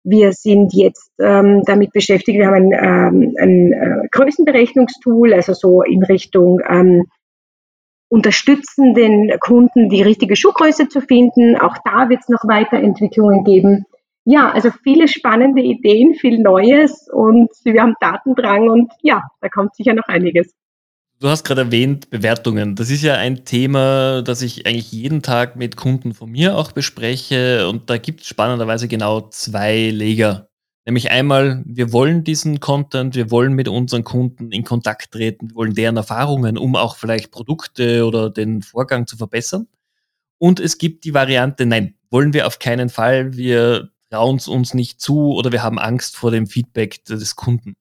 wir 0.02 0.32
sind 0.32 0.72
jetzt 0.72 1.10
ähm, 1.20 1.62
damit 1.66 1.92
beschäftigt, 1.92 2.38
wir 2.38 2.46
haben 2.46 2.72
ein, 2.72 2.72
ähm, 2.72 3.34
ein 3.38 3.72
äh, 3.72 4.08
Größenberechnungstool, 4.10 5.34
also 5.34 5.52
so 5.52 5.82
in 5.82 6.02
Richtung 6.02 6.60
ähm, 6.68 7.04
unterstützen 8.08 8.94
den 8.94 9.32
Kunden 9.40 9.88
die 9.88 10.02
richtige 10.02 10.36
Schuhgröße 10.36 10.88
zu 10.88 11.00
finden. 11.00 11.56
Auch 11.56 11.76
da 11.84 12.08
wird 12.08 12.20
es 12.20 12.28
noch 12.28 12.42
Weiterentwicklungen 12.44 13.44
geben. 13.44 13.84
Ja, 14.24 14.50
also 14.50 14.70
viele 14.82 15.08
spannende 15.08 15.62
Ideen, 15.62 16.14
viel 16.14 16.38
Neues 16.38 17.08
und 17.12 17.48
wir 17.64 17.80
haben 17.80 17.94
Datendrang 18.00 18.68
und 18.68 18.92
ja, 19.02 19.22
da 19.40 19.48
kommt 19.48 19.74
sicher 19.74 19.94
noch 19.94 20.08
einiges. 20.08 20.52
Du 21.22 21.28
hast 21.28 21.44
gerade 21.44 21.60
erwähnt, 21.60 22.08
Bewertungen. 22.08 22.76
Das 22.76 22.88
ist 22.88 23.02
ja 23.02 23.16
ein 23.16 23.44
Thema, 23.44 24.22
das 24.22 24.40
ich 24.40 24.66
eigentlich 24.66 24.90
jeden 24.90 25.20
Tag 25.20 25.54
mit 25.54 25.76
Kunden 25.76 26.14
von 26.14 26.30
mir 26.30 26.56
auch 26.56 26.72
bespreche. 26.72 27.68
Und 27.68 27.90
da 27.90 27.98
gibt 27.98 28.22
es 28.22 28.26
spannenderweise 28.26 28.88
genau 28.88 29.28
zwei 29.28 29.90
Leger. 29.90 30.48
Nämlich 30.86 31.10
einmal, 31.10 31.62
wir 31.66 31.92
wollen 31.92 32.24
diesen 32.24 32.58
Content, 32.58 33.14
wir 33.16 33.30
wollen 33.30 33.52
mit 33.52 33.68
unseren 33.68 34.02
Kunden 34.02 34.50
in 34.50 34.64
Kontakt 34.64 35.12
treten, 35.12 35.50
wir 35.50 35.56
wollen 35.56 35.74
deren 35.74 35.98
Erfahrungen, 35.98 36.56
um 36.56 36.74
auch 36.74 36.96
vielleicht 36.96 37.30
Produkte 37.30 38.06
oder 38.06 38.30
den 38.30 38.62
Vorgang 38.62 39.06
zu 39.06 39.18
verbessern. 39.18 39.68
Und 40.38 40.58
es 40.58 40.78
gibt 40.78 41.04
die 41.04 41.12
Variante, 41.12 41.66
nein, 41.66 41.96
wollen 42.08 42.32
wir 42.32 42.46
auf 42.46 42.58
keinen 42.58 42.88
Fall, 42.88 43.36
wir 43.36 43.90
trauen 44.08 44.36
es 44.36 44.48
uns 44.48 44.72
nicht 44.72 45.02
zu 45.02 45.34
oder 45.34 45.52
wir 45.52 45.62
haben 45.62 45.78
Angst 45.78 46.16
vor 46.16 46.30
dem 46.30 46.46
Feedback 46.46 47.04
des 47.04 47.36
Kunden. 47.36 47.76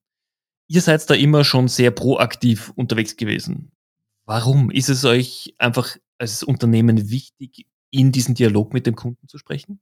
Ihr 0.72 0.82
seid 0.82 1.10
da 1.10 1.16
immer 1.16 1.44
schon 1.44 1.68
sehr 1.68 1.90
proaktiv 1.90 2.72
unterwegs 2.76 3.18
gewesen. 3.18 3.72
Warum 4.26 4.70
ist 4.70 4.90
es 4.90 5.04
euch 5.04 5.56
einfach 5.58 5.98
als 6.20 6.44
Unternehmen 6.44 7.10
wichtig, 7.10 7.66
in 7.90 8.12
diesen 8.12 8.36
Dialog 8.36 8.72
mit 8.72 8.86
dem 8.86 8.96
Kunden 8.96 9.28
zu 9.28 9.40
sprechen? 9.40 9.80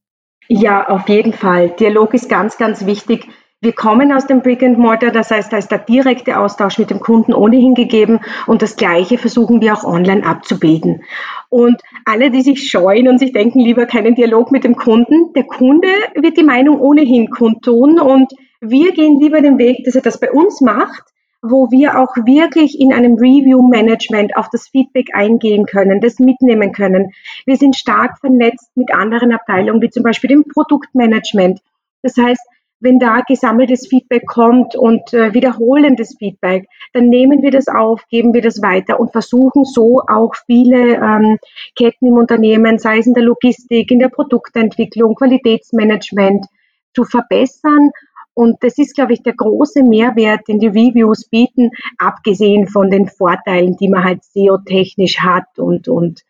Ja, 0.47 0.87
auf 0.87 1.09
jeden 1.09 1.33
Fall. 1.33 1.71
Dialog 1.71 2.13
ist 2.13 2.29
ganz, 2.29 2.57
ganz 2.57 2.85
wichtig. 2.85 3.27
Wir 3.59 3.73
kommen 3.73 4.13
aus 4.13 4.27
dem 4.27 4.41
Brick 4.41 4.63
and 4.63 4.77
Mortar, 4.77 5.11
das 5.11 5.29
heißt, 5.29 5.51
da 5.51 5.57
ist 5.57 5.71
der 5.71 5.79
direkte 5.79 6.39
Austausch 6.39 6.77
mit 6.77 6.89
dem 6.89 7.01
Kunden 7.01 7.33
ohnehin 7.33 7.73
gegeben 7.73 8.19
und 8.45 8.61
das 8.61 8.77
Gleiche 8.77 9.17
versuchen 9.17 9.59
wir 9.59 9.73
auch 9.73 9.83
online 9.83 10.23
abzubilden. 10.25 11.01
Und 11.49 11.81
alle, 12.05 12.31
die 12.31 12.43
sich 12.43 12.69
scheuen 12.69 13.09
und 13.09 13.19
sich 13.19 13.33
denken, 13.33 13.59
lieber 13.59 13.87
keinen 13.87 14.15
Dialog 14.15 14.53
mit 14.53 14.63
dem 14.63 14.77
Kunden, 14.77 15.33
der 15.33 15.43
Kunde 15.43 15.89
wird 16.15 16.37
die 16.37 16.43
Meinung 16.43 16.79
ohnehin 16.79 17.29
kundtun 17.29 17.99
und 17.99 18.31
wir 18.61 18.91
gehen 18.91 19.19
lieber 19.19 19.41
den 19.41 19.57
Weg, 19.57 19.83
dass 19.85 19.95
er 19.95 20.01
das 20.01 20.19
bei 20.19 20.31
uns 20.31 20.61
macht, 20.61 21.03
wo 21.41 21.69
wir 21.69 21.99
auch 21.99 22.15
wirklich 22.17 22.79
in 22.79 22.93
einem 22.93 23.15
Review-Management 23.15 24.35
auf 24.35 24.49
das 24.51 24.67
Feedback 24.69 25.09
eingehen 25.13 25.65
können, 25.65 26.01
das 26.01 26.19
mitnehmen 26.19 26.71
können. 26.71 27.11
Wir 27.45 27.57
sind 27.57 27.75
stark 27.75 28.19
vernetzt 28.19 28.71
mit 28.75 28.93
anderen 28.93 29.31
Abteilungen, 29.31 29.81
wie 29.81 29.89
zum 29.89 30.03
Beispiel 30.03 30.29
dem 30.29 30.45
Produktmanagement. 30.45 31.59
Das 32.01 32.17
heißt, 32.17 32.41
wenn 32.79 32.99
da 32.99 33.21
gesammeltes 33.21 33.87
Feedback 33.87 34.27
kommt 34.27 34.75
und 34.75 35.13
äh, 35.13 35.33
wiederholendes 35.33 36.15
Feedback, 36.17 36.67
dann 36.93 37.09
nehmen 37.09 37.41
wir 37.41 37.49
das 37.49 37.67
auf, 37.67 38.03
geben 38.09 38.33
wir 38.33 38.41
das 38.41 38.61
weiter 38.61 38.99
und 38.99 39.11
versuchen 39.11 39.65
so 39.65 40.01
auch 40.07 40.35
viele 40.45 40.95
ähm, 40.95 41.39
Ketten 41.75 42.07
im 42.07 42.13
Unternehmen, 42.13 42.77
sei 42.77 42.99
es 42.99 43.07
in 43.07 43.15
der 43.15 43.23
Logistik, 43.23 43.89
in 43.89 43.99
der 43.99 44.09
Produktentwicklung, 44.09 45.15
Qualitätsmanagement, 45.15 46.45
zu 46.93 47.03
verbessern 47.03 47.91
und 48.37 48.63
das 48.63 48.77
ist, 48.77 48.93
glaube 48.93 49.13
ich, 49.13 49.23
der 49.23 49.33
große 49.33 49.81
Mehrwert, 49.81 50.47
den 50.47 50.59
die 50.59 50.67
Reviews 50.67 51.27
bieten, 51.27 51.71
abgesehen 51.97 52.67
von 52.67 52.91
den 52.91 53.07
Vorteilen, 53.07 53.75
die 53.77 53.89
man 53.89 54.03
halt 54.03 54.23
SEO-technisch 54.25 55.21
hat 55.21 55.57
und, 55.57 55.87
und 55.87 56.21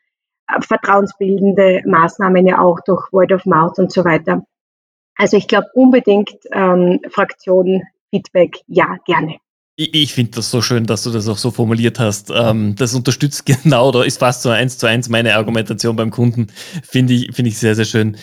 äh, 0.47 0.61
vertrauensbildende 0.61 1.81
Maßnahmen 1.85 2.47
ja 2.47 2.59
auch 2.59 2.79
durch 2.85 3.11
Word 3.11 3.33
of 3.33 3.45
Mouth 3.45 3.77
und 3.77 3.91
so 3.91 4.05
weiter. 4.05 4.45
Also 5.17 5.35
ich 5.35 5.49
glaube 5.49 5.67
unbedingt 5.73 6.31
ähm, 6.53 7.01
Fraktion 7.09 7.83
Feedback, 8.09 8.55
ja, 8.67 8.95
gerne. 9.05 9.35
Ich, 9.75 10.13
finde 10.13 10.31
das 10.31 10.49
so 10.49 10.61
schön, 10.61 10.85
dass 10.85 11.03
du 11.03 11.11
das 11.11 11.27
auch 11.27 11.37
so 11.37 11.51
formuliert 11.51 11.99
hast. 11.99 12.31
Ähm, 12.33 12.75
das 12.77 12.95
unterstützt 12.95 13.45
genau 13.63 13.89
oder 13.89 14.05
ist 14.05 14.19
fast 14.19 14.43
so 14.43 14.49
eins 14.49 14.77
zu 14.77 14.87
eins 14.87 15.09
meine 15.09 15.35
Argumentation 15.35 15.97
beim 15.97 16.11
Kunden. 16.11 16.47
Finde 16.83 17.15
ich, 17.15 17.35
finde 17.35 17.49
ich 17.49 17.57
sehr, 17.57 17.75
sehr 17.75 17.83
schön. 17.83 18.15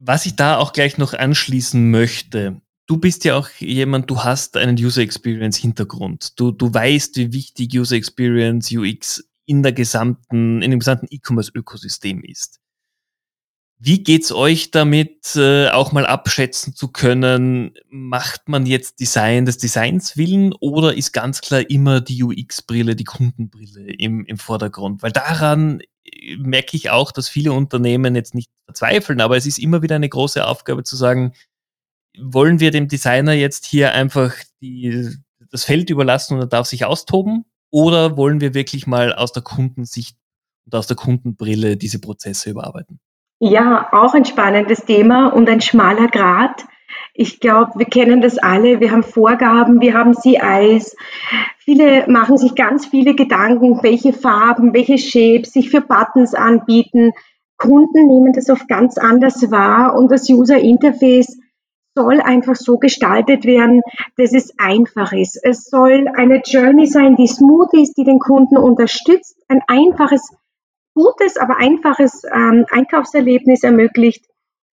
Was 0.00 0.26
ich 0.26 0.34
da 0.34 0.58
auch 0.58 0.72
gleich 0.72 0.98
noch 0.98 1.14
anschließen 1.14 1.88
möchte, 1.92 2.60
du 2.86 2.96
bist 2.96 3.24
ja 3.24 3.36
auch 3.36 3.48
jemand, 3.58 4.10
du 4.10 4.22
hast 4.22 4.56
einen 4.56 4.76
User 4.76 5.02
Experience 5.02 5.56
Hintergrund. 5.56 6.38
Du, 6.38 6.50
du 6.50 6.72
weißt, 6.72 7.16
wie 7.16 7.32
wichtig 7.32 7.74
User 7.74 7.96
Experience, 7.96 8.70
UX 8.72 9.24
in 9.46 9.62
der 9.62 9.72
gesamten, 9.72 10.62
in 10.62 10.70
dem 10.70 10.80
gesamten 10.80 11.06
E-Commerce 11.10 11.52
Ökosystem 11.54 12.22
ist. 12.22 12.58
Wie 13.84 14.04
geht's 14.04 14.30
euch 14.30 14.70
damit, 14.70 15.34
äh, 15.34 15.68
auch 15.70 15.90
mal 15.90 16.06
abschätzen 16.06 16.76
zu 16.76 16.86
können, 16.86 17.74
macht 17.90 18.48
man 18.48 18.64
jetzt 18.64 19.00
Design 19.00 19.44
des 19.44 19.58
Designs 19.58 20.16
willen 20.16 20.54
oder 20.60 20.96
ist 20.96 21.12
ganz 21.12 21.40
klar 21.40 21.68
immer 21.68 22.00
die 22.00 22.22
UX-Brille, 22.22 22.94
die 22.94 23.02
Kundenbrille 23.02 23.92
im, 23.94 24.24
im 24.24 24.38
Vordergrund? 24.38 25.02
Weil 25.02 25.10
daran 25.10 25.80
äh, 26.04 26.36
merke 26.36 26.76
ich 26.76 26.90
auch, 26.90 27.10
dass 27.10 27.28
viele 27.28 27.52
Unternehmen 27.52 28.14
jetzt 28.14 28.36
nicht 28.36 28.48
verzweifeln, 28.66 29.20
aber 29.20 29.36
es 29.36 29.46
ist 29.46 29.58
immer 29.58 29.82
wieder 29.82 29.96
eine 29.96 30.08
große 30.08 30.46
Aufgabe 30.46 30.84
zu 30.84 30.94
sagen, 30.94 31.32
wollen 32.18 32.60
wir 32.60 32.70
dem 32.70 32.88
Designer 32.88 33.32
jetzt 33.32 33.64
hier 33.64 33.92
einfach 33.92 34.34
die, 34.60 35.08
das 35.50 35.64
Feld 35.64 35.90
überlassen 35.90 36.34
und 36.34 36.40
er 36.40 36.46
darf 36.46 36.66
sich 36.66 36.84
austoben? 36.84 37.44
Oder 37.70 38.16
wollen 38.16 38.40
wir 38.40 38.54
wirklich 38.54 38.86
mal 38.86 39.14
aus 39.14 39.32
der 39.32 39.42
Kundensicht 39.42 40.16
und 40.66 40.74
aus 40.74 40.86
der 40.86 40.96
Kundenbrille 40.96 41.76
diese 41.76 42.00
Prozesse 42.00 42.50
überarbeiten? 42.50 43.00
Ja, 43.40 43.88
auch 43.92 44.14
ein 44.14 44.24
spannendes 44.24 44.84
Thema 44.84 45.28
und 45.28 45.48
ein 45.48 45.60
schmaler 45.60 46.08
Grad. 46.08 46.64
Ich 47.14 47.40
glaube, 47.40 47.72
wir 47.78 47.86
kennen 47.86 48.20
das 48.20 48.38
alle. 48.38 48.80
Wir 48.80 48.90
haben 48.90 49.02
Vorgaben, 49.02 49.80
wir 49.80 49.94
haben 49.94 50.14
CIs. 50.14 50.94
Viele 51.58 52.06
machen 52.08 52.36
sich 52.36 52.54
ganz 52.54 52.86
viele 52.86 53.14
Gedanken, 53.14 53.82
welche 53.82 54.12
Farben, 54.12 54.74
welche 54.74 54.98
Shapes 54.98 55.52
sich 55.52 55.70
für 55.70 55.80
Buttons 55.80 56.34
anbieten. 56.34 57.12
Kunden 57.56 58.06
nehmen 58.06 58.32
das 58.32 58.50
oft 58.50 58.68
ganz 58.68 58.98
anders 58.98 59.50
wahr 59.50 59.94
und 59.94 60.10
das 60.10 60.28
User 60.28 60.58
Interface 60.58 61.38
soll 61.94 62.20
einfach 62.20 62.56
so 62.56 62.78
gestaltet 62.78 63.44
werden, 63.44 63.82
dass 64.16 64.32
es 64.32 64.58
einfach 64.58 65.12
ist. 65.12 65.38
Es 65.42 65.64
soll 65.64 66.08
eine 66.14 66.42
Journey 66.44 66.86
sein, 66.86 67.16
die 67.16 67.26
smooth 67.26 67.72
ist, 67.74 67.96
die 67.96 68.04
den 68.04 68.18
Kunden 68.18 68.56
unterstützt, 68.56 69.36
ein 69.48 69.60
einfaches, 69.66 70.30
gutes, 70.94 71.36
aber 71.36 71.56
einfaches 71.58 72.22
ähm, 72.32 72.64
Einkaufserlebnis 72.70 73.62
ermöglicht. 73.62 74.24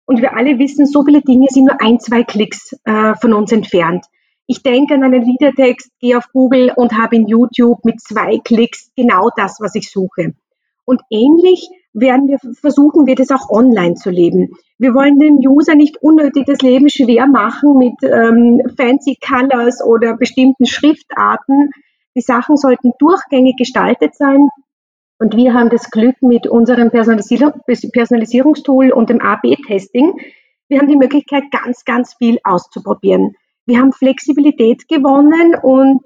Und 0.06 0.22
wir 0.22 0.36
alle 0.36 0.58
wissen, 0.58 0.86
so 0.86 1.04
viele 1.04 1.20
Dinge 1.22 1.48
sind 1.50 1.64
nur 1.64 1.80
ein, 1.80 2.00
zwei 2.00 2.22
Klicks 2.22 2.74
äh, 2.84 3.14
von 3.20 3.34
uns 3.34 3.52
entfernt. 3.52 4.06
Ich 4.46 4.62
denke 4.62 4.94
an 4.94 5.04
einen 5.04 5.22
Liedertext, 5.22 5.90
gehe 6.00 6.16
auf 6.16 6.32
Google 6.32 6.72
und 6.74 6.96
habe 6.96 7.16
in 7.16 7.26
YouTube 7.26 7.84
mit 7.84 8.00
zwei 8.00 8.38
Klicks 8.38 8.90
genau 8.96 9.28
das, 9.36 9.58
was 9.60 9.74
ich 9.74 9.90
suche. 9.90 10.34
Und 10.86 11.02
ähnlich 11.10 11.68
werden 11.92 12.28
wir 12.28 12.38
versuchen 12.54 13.06
wir 13.06 13.14
das 13.14 13.30
auch 13.30 13.50
online 13.50 13.94
zu 13.94 14.10
leben. 14.10 14.50
Wir 14.78 14.94
wollen 14.94 15.18
dem 15.18 15.36
User 15.36 15.74
nicht 15.74 15.96
unnötig 16.02 16.44
das 16.46 16.60
Leben 16.60 16.88
schwer 16.88 17.26
machen 17.26 17.78
mit 17.78 17.94
ähm, 18.02 18.60
fancy 18.76 19.18
Colors 19.20 19.82
oder 19.84 20.16
bestimmten 20.16 20.66
Schriftarten. 20.66 21.70
Die 22.14 22.20
Sachen 22.20 22.56
sollten 22.56 22.92
durchgängig 22.98 23.56
gestaltet 23.56 24.14
sein. 24.14 24.48
Und 25.18 25.34
wir 25.36 25.52
haben 25.52 25.68
das 25.68 25.90
Glück 25.90 26.22
mit 26.22 26.46
unserem 26.46 26.90
Personalisierung, 26.90 27.52
Personalisierungstool 27.66 28.92
und 28.92 29.10
dem 29.10 29.20
AB-Testing. 29.20 30.12
Wir 30.68 30.78
haben 30.78 30.88
die 30.88 30.96
Möglichkeit, 30.96 31.44
ganz, 31.50 31.84
ganz 31.84 32.14
viel 32.14 32.38
auszuprobieren. 32.44 33.34
Wir 33.66 33.80
haben 33.80 33.92
Flexibilität 33.92 34.86
gewonnen 34.88 35.56
und 35.60 36.02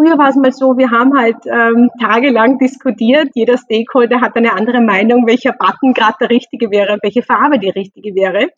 Früher 0.00 0.16
war 0.16 0.30
es 0.30 0.36
mal 0.36 0.50
so, 0.50 0.78
wir 0.78 0.90
haben 0.90 1.14
halt 1.14 1.44
ähm, 1.44 1.90
tagelang 2.00 2.58
diskutiert. 2.58 3.32
Jeder 3.34 3.58
Stakeholder 3.58 4.22
hat 4.22 4.34
eine 4.34 4.54
andere 4.54 4.80
Meinung, 4.80 5.26
welcher 5.26 5.52
Button 5.52 5.92
gerade 5.92 6.16
der 6.22 6.30
richtige 6.30 6.70
wäre, 6.70 6.98
welche 7.02 7.22
Farbe 7.22 7.58
die 7.58 7.68
richtige 7.68 8.14
wäre. 8.14 8.48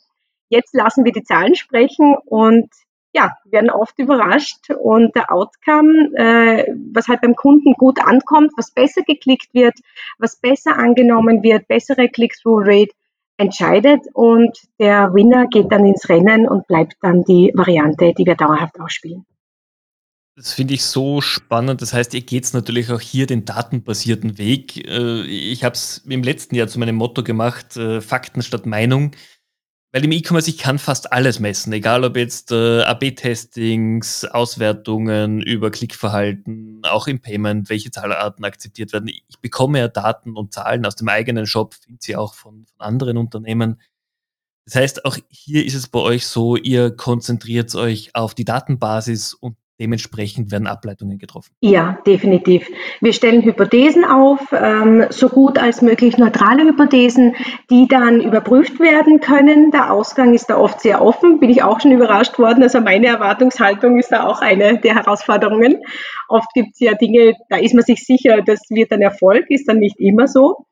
Jetzt 0.50 0.72
lassen 0.72 1.04
wir 1.04 1.11
die 1.11 1.25
Zahlen 1.25 1.56
sprechen 1.56 2.14
und 2.26 2.68
ja, 3.12 3.32
werden 3.44 3.70
oft 3.70 3.99
überrascht 3.99 4.70
und 4.70 5.16
der 5.16 5.32
Outcome, 5.32 6.12
äh, 6.14 6.72
was 6.92 7.08
halt 7.08 7.22
beim 7.22 7.34
Kunden 7.34 7.72
gut 7.72 7.99
ankommt, 8.06 8.52
was 8.56 8.70
besser 8.70 9.02
geklickt 9.02 9.52
wird, 9.52 9.75
was 10.18 10.37
besser 10.37 10.78
angenommen 10.78 11.42
wird, 11.42 11.66
bessere 11.66 12.08
Click-Through-Rate, 12.08 12.92
entscheidet 13.37 14.02
und 14.12 14.56
der 14.78 15.12
Winner 15.12 15.49
geht 15.49 15.72
dann 15.72 15.87
ins 15.87 16.08
Rennen 16.08 16.46
und 16.46 16.68
bleibt 16.68 16.99
dann 17.00 17.25
die 17.25 17.50
Variante, 17.52 18.12
die 18.16 18.26
wir 18.26 18.37
dauerhaft 18.37 18.78
ausspielen. 18.78 19.26
Das 20.34 20.54
finde 20.54 20.72
ich 20.72 20.84
so 20.84 21.20
spannend. 21.20 21.82
Das 21.82 21.92
heißt, 21.92 22.14
ihr 22.14 22.22
geht 22.22 22.52
natürlich 22.54 22.90
auch 22.90 23.00
hier 23.00 23.26
den 23.26 23.44
datenbasierten 23.44 24.38
Weg. 24.38 24.88
Äh, 24.88 25.24
ich 25.24 25.62
habe 25.62 25.74
es 25.74 25.98
im 26.08 26.22
letzten 26.22 26.54
Jahr 26.54 26.68
zu 26.68 26.78
meinem 26.78 26.96
Motto 26.96 27.22
gemacht, 27.22 27.76
äh, 27.76 28.00
Fakten 28.00 28.42
statt 28.42 28.64
Meinung. 28.64 29.14
Weil 29.92 30.04
im 30.06 30.12
E-Commerce, 30.12 30.48
ich 30.48 30.56
kann 30.56 30.78
fast 30.78 31.12
alles 31.12 31.38
messen, 31.38 31.70
egal 31.74 32.02
ob 32.04 32.16
jetzt 32.16 32.50
äh, 32.50 32.80
AB-Testings, 32.82 34.24
Auswertungen 34.24 35.42
über 35.42 35.70
Klickverhalten, 35.70 36.80
auch 36.84 37.06
im 37.08 37.20
Payment, 37.20 37.68
welche 37.68 37.90
Zahlarten 37.90 38.42
akzeptiert 38.46 38.94
werden. 38.94 39.08
Ich 39.08 39.38
bekomme 39.42 39.80
ja 39.80 39.88
Daten 39.88 40.34
und 40.38 40.54
Zahlen 40.54 40.86
aus 40.86 40.96
dem 40.96 41.10
eigenen 41.10 41.46
Shop, 41.46 41.74
finde 41.74 41.98
sie 42.00 42.16
auch 42.16 42.32
von, 42.32 42.64
von 42.64 42.80
anderen 42.80 43.18
Unternehmen. 43.18 43.82
Das 44.64 44.76
heißt, 44.76 45.04
auch 45.04 45.18
hier 45.28 45.66
ist 45.66 45.74
es 45.74 45.88
bei 45.88 45.98
euch 45.98 46.26
so, 46.26 46.56
ihr 46.56 46.90
konzentriert 46.96 47.74
euch 47.74 48.14
auf 48.14 48.34
die 48.34 48.46
Datenbasis 48.46 49.34
und 49.34 49.56
Dementsprechend 49.82 50.52
werden 50.52 50.68
Ableitungen 50.68 51.18
getroffen. 51.18 51.50
Ja, 51.60 51.98
definitiv. 52.06 52.70
Wir 53.00 53.12
stellen 53.12 53.42
Hypothesen 53.42 54.04
auf, 54.04 54.38
ähm, 54.52 55.06
so 55.10 55.28
gut 55.28 55.58
als 55.58 55.82
möglich 55.82 56.18
neutrale 56.18 56.62
Hypothesen, 56.62 57.34
die 57.68 57.88
dann 57.88 58.20
überprüft 58.20 58.78
werden 58.78 59.18
können. 59.18 59.72
Der 59.72 59.92
Ausgang 59.92 60.34
ist 60.34 60.50
da 60.50 60.56
oft 60.56 60.80
sehr 60.80 61.02
offen, 61.02 61.40
bin 61.40 61.50
ich 61.50 61.64
auch 61.64 61.80
schon 61.80 61.90
überrascht 61.90 62.38
worden. 62.38 62.62
Also 62.62 62.80
meine 62.80 63.08
Erwartungshaltung 63.08 63.98
ist 63.98 64.12
da 64.12 64.24
auch 64.24 64.40
eine 64.40 64.78
der 64.78 64.94
Herausforderungen. 64.94 65.82
Oft 66.28 66.54
gibt 66.54 66.74
es 66.74 66.78
ja 66.78 66.94
Dinge, 66.94 67.34
da 67.48 67.56
ist 67.56 67.74
man 67.74 67.82
sich 67.82 68.04
sicher, 68.04 68.40
das 68.40 68.60
wird 68.70 68.92
ein 68.92 69.02
Erfolg, 69.02 69.46
ist 69.48 69.66
dann 69.66 69.80
nicht 69.80 69.98
immer 69.98 70.28
so. 70.28 70.64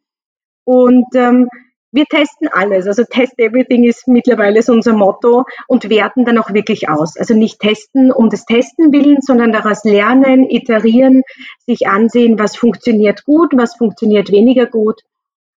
Und 0.62 1.06
ähm, 1.16 1.48
wir 1.92 2.06
testen 2.06 2.48
alles. 2.52 2.86
Also 2.86 3.04
Test 3.04 3.38
Everything 3.38 3.84
ist 3.84 4.06
mittlerweile 4.06 4.62
so 4.62 4.72
unser 4.72 4.92
Motto 4.92 5.44
und 5.66 5.88
werten 5.90 6.24
dann 6.24 6.38
auch 6.38 6.52
wirklich 6.52 6.88
aus. 6.88 7.16
Also 7.16 7.34
nicht 7.34 7.60
testen 7.60 8.12
um 8.12 8.30
des 8.30 8.44
Testen 8.44 8.92
willen, 8.92 9.20
sondern 9.20 9.52
daraus 9.52 9.84
lernen, 9.84 10.48
iterieren, 10.48 11.22
sich 11.66 11.86
ansehen, 11.88 12.38
was 12.38 12.56
funktioniert 12.56 13.24
gut, 13.24 13.52
was 13.56 13.76
funktioniert 13.76 14.30
weniger 14.30 14.66
gut. 14.66 15.00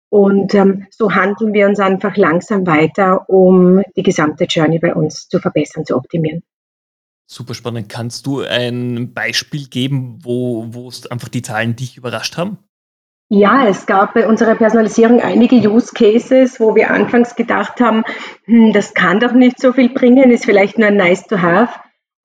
Und 0.10 0.54
ähm, 0.56 0.88
so 0.90 1.14
handeln 1.14 1.54
wir 1.54 1.68
uns 1.68 1.80
einfach 1.80 2.18
langsam 2.18 2.68
weiter, 2.68 3.30
um 3.30 3.82
die 3.96 4.04
gesamte 4.04 4.44
Journey 4.44 4.80
bei 4.80 4.94
uns 4.94 5.30
zu 5.30 5.40
verbessern, 5.40 5.86
zu 5.86 5.96
optimieren. 5.96 6.44
Super 7.28 7.54
spannend. 7.54 7.88
Kannst 7.88 8.26
du 8.26 8.42
ein 8.42 9.14
Beispiel 9.14 9.68
geben, 9.68 10.20
wo, 10.22 10.66
wo 10.72 10.92
einfach 11.10 11.30
die 11.30 11.42
Zahlen 11.42 11.78
dich 11.78 11.96
überrascht 11.96 12.36
haben? 12.36 12.58
Ja, 13.34 13.66
es 13.66 13.86
gab 13.86 14.14
bei 14.14 14.28
unserer 14.28 14.56
Personalisierung 14.56 15.22
einige 15.22 15.56
Use 15.56 15.94
Cases, 15.94 16.60
wo 16.60 16.76
wir 16.76 16.92
anfangs 16.92 17.34
gedacht 17.38 17.80
haben, 17.80 18.04
hm, 18.44 18.74
das 18.74 18.94
kann 18.94 19.22
doch 19.22 19.32
nicht 19.32 19.58
so 19.58 19.72
viel 19.72 19.88
bringen, 19.88 20.32
ist 20.32 20.44
vielleicht 20.44 20.78
nur 20.78 20.92
nice 20.92 21.28
to 21.28 21.42
have. 21.42 21.74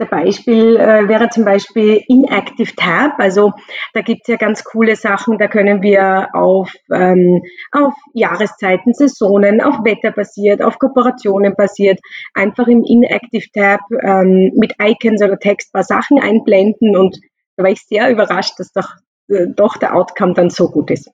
Der 0.01 0.07
Beispiel 0.07 0.75
äh, 0.77 1.09
wäre 1.09 1.29
zum 1.29 1.45
Beispiel 1.45 2.03
Inactive 2.09 2.75
Tab. 2.75 3.13
Also 3.19 3.53
da 3.95 4.01
gibt 4.01 4.23
es 4.23 4.33
ja 4.33 4.37
ganz 4.37 4.65
coole 4.65 4.97
Sachen. 4.97 5.39
Da 5.39 5.47
können 5.47 5.81
wir 5.81 6.31
auf, 6.33 6.73
ähm, 6.93 7.41
auf 7.71 7.95
Jahreszeiten, 8.13 8.93
Saisonen, 8.93 9.61
auf 9.61 9.85
Wetter 9.85 10.11
basiert, 10.11 10.61
auf 10.61 10.81
Kooperationen 10.81 11.55
basiert, 11.55 12.01
einfach 12.35 12.67
im 12.67 12.83
Inactive 12.83 13.47
Tab 13.55 13.81
ähm, 14.03 14.51
mit 14.57 14.75
Icons 14.83 15.23
oder 15.23 15.39
Textbar 15.39 15.85
Sachen 15.85 16.19
einblenden. 16.19 16.97
Und 16.97 17.17
da 17.57 17.63
war 17.63 17.71
ich 17.71 17.87
sehr 17.87 18.11
überrascht, 18.11 18.55
dass 18.59 18.73
doch 18.73 18.89
doch 19.29 19.77
der 19.77 19.95
Outcome 19.95 20.35
dann 20.35 20.51
so 20.51 20.71
gut 20.71 20.91
ist. 20.91 21.11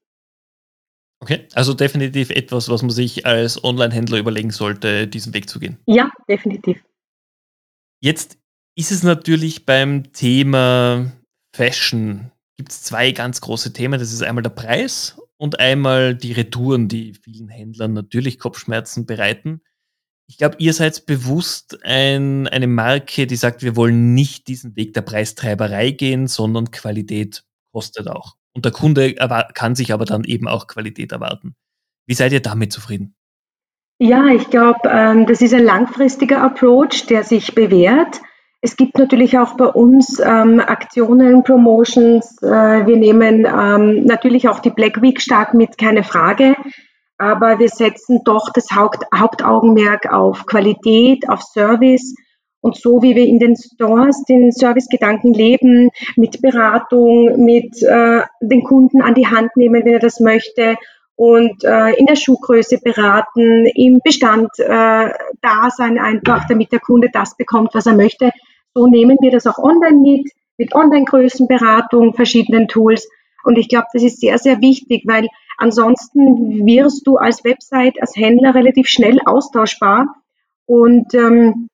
Okay, 1.21 1.47
also 1.55 1.73
definitiv 1.73 2.31
etwas, 2.31 2.69
was 2.69 2.83
man 2.83 2.91
sich 2.91 3.27
als 3.27 3.63
Online-Händler 3.63 4.19
überlegen 4.19 4.51
sollte, 4.51 5.07
diesen 5.07 5.33
Weg 5.35 5.49
zu 5.49 5.61
gehen. 5.61 5.79
Ja, 5.87 6.11
definitiv. 6.29 6.83
Jetzt 8.01 8.39
ist 8.75 8.91
es 8.91 9.05
natürlich 9.05 9.65
beim 9.65 10.13
Thema 10.13 11.13
Fashion, 11.55 12.33
gibt 12.57 12.73
es 12.73 12.83
zwei 12.83 13.13
ganz 13.13 13.41
große 13.41 13.73
Themen. 13.73 14.01
Das 14.01 14.13
ist 14.13 14.23
einmal 14.23 14.43
der 14.43 14.51
Preis 14.51 15.17
und 15.37 15.61
einmal 15.61 16.17
die 16.17 16.33
Retouren, 16.33 16.89
die 16.89 17.15
vielen 17.15 17.49
Händlern 17.49 17.93
natürlich 17.93 18.41
Kopfschmerzen 18.41 19.07
bereiten. 19.07 19.61
Ich 20.29 20.39
glaube, 20.39 20.57
ihr 20.59 20.73
seid 20.73 21.07
bewusst 21.07 21.85
ein, 21.85 22.49
eine 22.49 22.67
Marke, 22.67 23.27
die 23.27 23.37
sagt, 23.37 23.63
wir 23.63 23.77
wollen 23.77 24.15
nicht 24.15 24.49
diesen 24.49 24.75
Weg 24.77 24.95
der 24.95 25.03
Preistreiberei 25.03 25.91
gehen, 25.91 26.27
sondern 26.27 26.71
Qualität 26.71 27.45
kostet 27.73 28.09
auch. 28.09 28.37
Und 28.55 28.65
der 28.65 28.73
Kunde 28.73 29.15
kann 29.55 29.75
sich 29.75 29.93
aber 29.93 30.05
dann 30.05 30.25
eben 30.25 30.47
auch 30.47 30.67
Qualität 30.67 31.13
erwarten. 31.13 31.55
Wie 32.07 32.15
seid 32.15 32.33
ihr 32.33 32.43
damit 32.43 32.73
zufrieden? 32.73 33.15
Ja, 33.99 34.27
ich 34.27 34.51
glaube, 34.51 34.81
ähm, 34.89 35.27
das 35.27 35.41
ist 35.41 35.55
ein 35.55 35.65
langfristiger 35.65 36.43
Approach, 36.43 37.07
der 37.09 37.23
sich 37.23 37.55
bewährt. 37.55 38.21
Es 38.61 38.77
gibt 38.77 38.99
natürlich 38.99 39.39
auch 39.39 39.57
bei 39.57 39.67
uns 39.67 40.21
ähm, 40.21 40.61
Aktionen, 40.61 41.43
Promotions. 41.45 42.43
Äh, 42.43 42.87
wir 42.87 42.97
nehmen 42.97 43.47
ähm, 43.47 44.05
natürlich 44.05 44.49
auch 44.49 44.61
die 44.61 44.71
Black 44.71 45.03
Week 45.03 45.21
stark 45.21 45.55
mit, 45.55 45.79
keine 45.79 46.05
Frage. 46.05 46.57
Aber 47.19 47.59
wir 47.59 47.69
setzen 47.69 48.21
doch 48.25 48.51
das 48.53 48.67
Haupt, 48.75 49.05
Hauptaugenmerk 49.15 50.13
auf 50.13 50.47
Qualität, 50.47 51.29
auf 51.29 51.43
Service 51.43 52.15
und 52.63 52.77
so 52.77 53.03
wie 53.03 53.15
wir 53.15 53.27
in 53.27 53.39
den 53.39 53.57
Stores 53.57 54.23
den 54.25 54.53
Servicegedanken 54.53 55.35
leben, 55.35 55.91
mit 56.17 56.41
Beratung, 56.41 57.45
mit 57.45 57.83
äh, 57.83 58.23
den 58.41 58.63
Kunden 58.63 59.03
an 59.03 59.15
die 59.15 59.27
Hand 59.27 59.57
nehmen, 59.57 59.85
wenn 59.85 59.95
er 59.95 59.99
das 59.99 60.21
möchte, 60.21 60.77
und 61.17 61.63
äh, 61.65 61.91
in 61.95 62.07
der 62.07 62.17
Schuhgröße 62.17 62.79
beraten, 62.83 63.67
im 63.75 64.01
Bestand 64.03 64.49
äh, 64.59 65.11
da 65.41 65.71
sein 65.77 65.99
einfach, 65.99 66.47
damit 66.49 66.73
der 66.73 66.81
Kunde 66.81 67.11
das 67.13 67.37
bekommt, 67.37 67.75
was 67.75 67.87
er 67.87 67.95
möchte. 67.95 68.31
So 68.75 68.87
nehmen 68.87 69.19
wir 69.21 69.31
das 69.31 69.47
auch 69.47 69.59
online 69.59 69.99
mit, 69.99 70.31
mit 70.57 70.75
Online-Größenberatung, 70.75 72.15
verschiedenen 72.15 72.69
Tools. 72.69 73.09
Und 73.45 73.59
ich 73.59 73.69
glaube, 73.69 73.87
das 73.93 74.03
ist 74.03 74.21
sehr, 74.21 74.39
sehr 74.39 74.61
wichtig, 74.61 75.03
weil 75.07 75.29
ansonsten 75.59 76.65
wirst 76.65 77.07
du 77.07 77.17
als 77.17 77.45
Website, 77.45 78.01
als 78.01 78.17
Händler 78.17 78.55
relativ 78.55 78.89
schnell 78.89 79.19
austauschbar. 79.25 80.07
Und 80.67 81.13
ähm, 81.15 81.69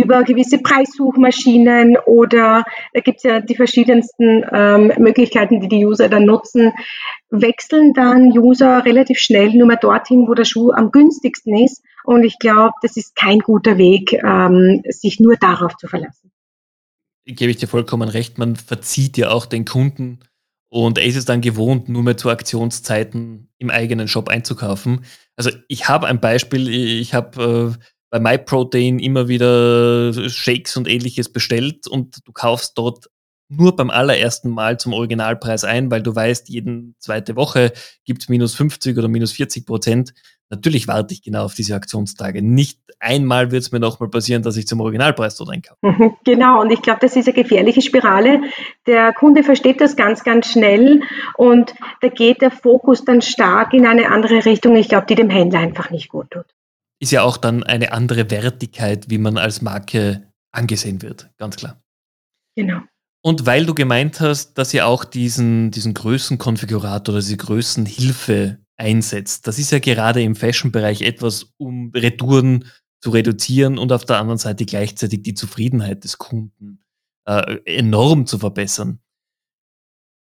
über 0.00 0.24
gewisse 0.24 0.58
Preissuchmaschinen 0.58 1.96
oder 2.06 2.64
da 2.92 3.00
gibt 3.00 3.18
es 3.18 3.22
ja 3.24 3.40
die 3.40 3.54
verschiedensten 3.54 4.44
ähm, 4.52 4.92
Möglichkeiten, 4.98 5.60
die 5.60 5.68
die 5.68 5.86
User 5.86 6.08
dann 6.08 6.24
nutzen, 6.24 6.72
wechseln 7.30 7.92
dann 7.94 8.36
User 8.36 8.84
relativ 8.84 9.18
schnell 9.18 9.50
nur 9.54 9.66
mal 9.66 9.76
dorthin, 9.76 10.26
wo 10.28 10.34
der 10.34 10.44
Schuh 10.44 10.72
am 10.72 10.90
günstigsten 10.90 11.56
ist. 11.56 11.82
Und 12.04 12.24
ich 12.24 12.38
glaube, 12.38 12.74
das 12.82 12.96
ist 12.96 13.16
kein 13.16 13.38
guter 13.38 13.78
Weg, 13.78 14.12
ähm, 14.12 14.82
sich 14.88 15.20
nur 15.20 15.36
darauf 15.36 15.76
zu 15.76 15.88
verlassen. 15.88 16.30
Gebe 17.26 17.50
ich 17.50 17.56
dir 17.56 17.68
vollkommen 17.68 18.08
recht. 18.08 18.36
Man 18.36 18.56
verzieht 18.56 19.16
ja 19.16 19.30
auch 19.30 19.46
den 19.46 19.64
Kunden 19.64 20.20
und 20.68 20.98
er 20.98 21.04
ist 21.04 21.16
es 21.16 21.24
dann 21.24 21.40
gewohnt, 21.40 21.88
nur 21.88 22.02
mehr 22.02 22.16
zu 22.16 22.30
Aktionszeiten 22.30 23.48
im 23.58 23.70
eigenen 23.70 24.08
Shop 24.08 24.28
einzukaufen. 24.28 25.04
Also 25.36 25.50
ich 25.68 25.88
habe 25.88 26.06
ein 26.08 26.20
Beispiel, 26.20 26.68
ich 26.68 27.14
habe 27.14 27.76
äh, 27.78 27.84
bei 28.14 28.20
MyProtein 28.20 29.00
immer 29.00 29.26
wieder 29.26 30.12
Shakes 30.28 30.76
und 30.76 30.86
ähnliches 30.86 31.32
bestellt 31.32 31.88
und 31.88 32.24
du 32.24 32.32
kaufst 32.32 32.78
dort 32.78 33.10
nur 33.48 33.74
beim 33.74 33.90
allerersten 33.90 34.50
Mal 34.50 34.78
zum 34.78 34.92
Originalpreis 34.92 35.64
ein, 35.64 35.90
weil 35.90 36.00
du 36.00 36.14
weißt, 36.14 36.48
jeden 36.48 36.94
zweite 37.00 37.34
Woche 37.34 37.72
gibt 38.04 38.22
es 38.22 38.28
minus 38.28 38.54
50 38.54 38.96
oder 38.96 39.08
minus 39.08 39.32
40 39.32 39.66
Prozent. 39.66 40.14
Natürlich 40.48 40.86
warte 40.86 41.12
ich 41.12 41.22
genau 41.22 41.44
auf 41.44 41.54
diese 41.54 41.74
Aktionstage. 41.74 42.40
Nicht 42.40 42.78
einmal 43.00 43.50
wird 43.50 43.62
es 43.62 43.72
mir 43.72 43.80
nochmal 43.80 44.10
passieren, 44.10 44.44
dass 44.44 44.56
ich 44.56 44.68
zum 44.68 44.80
Originalpreis 44.80 45.34
dort 45.34 45.50
einkaufe. 45.50 45.80
Genau, 46.24 46.60
und 46.60 46.70
ich 46.70 46.82
glaube, 46.82 47.00
das 47.00 47.16
ist 47.16 47.26
eine 47.26 47.34
gefährliche 47.34 47.82
Spirale. 47.82 48.42
Der 48.86 49.12
Kunde 49.12 49.42
versteht 49.42 49.80
das 49.80 49.96
ganz, 49.96 50.22
ganz 50.22 50.52
schnell 50.52 51.00
und 51.36 51.74
da 52.00 52.06
geht 52.06 52.42
der 52.42 52.52
Fokus 52.52 53.04
dann 53.04 53.22
stark 53.22 53.74
in 53.74 53.86
eine 53.86 54.12
andere 54.12 54.44
Richtung, 54.44 54.76
ich 54.76 54.88
glaube, 54.88 55.06
die 55.06 55.16
dem 55.16 55.30
Händler 55.30 55.58
einfach 55.58 55.90
nicht 55.90 56.08
gut 56.10 56.30
tut 56.30 56.46
ist 57.00 57.12
ja 57.12 57.22
auch 57.22 57.36
dann 57.36 57.62
eine 57.62 57.92
andere 57.92 58.30
Wertigkeit, 58.30 59.10
wie 59.10 59.18
man 59.18 59.38
als 59.38 59.62
Marke 59.62 60.30
angesehen 60.52 61.02
wird, 61.02 61.30
ganz 61.36 61.56
klar. 61.56 61.82
Genau. 62.56 62.80
Und 63.22 63.46
weil 63.46 63.64
du 63.64 63.74
gemeint 63.74 64.20
hast, 64.20 64.58
dass 64.58 64.74
ihr 64.74 64.86
auch 64.86 65.04
diesen, 65.04 65.70
diesen 65.70 65.94
Größenkonfigurator 65.94 67.14
oder 67.14 67.22
diese 67.22 67.36
Größenhilfe 67.36 68.58
einsetzt, 68.76 69.46
das 69.46 69.58
ist 69.58 69.72
ja 69.72 69.78
gerade 69.78 70.22
im 70.22 70.36
Fashion-Bereich 70.36 71.02
etwas, 71.02 71.54
um 71.56 71.90
Retouren 71.94 72.66
zu 73.00 73.10
reduzieren 73.10 73.78
und 73.78 73.92
auf 73.92 74.04
der 74.04 74.18
anderen 74.18 74.38
Seite 74.38 74.66
gleichzeitig 74.66 75.22
die 75.22 75.34
Zufriedenheit 75.34 76.04
des 76.04 76.18
Kunden 76.18 76.80
äh, 77.26 77.58
enorm 77.64 78.26
zu 78.26 78.38
verbessern. 78.38 79.00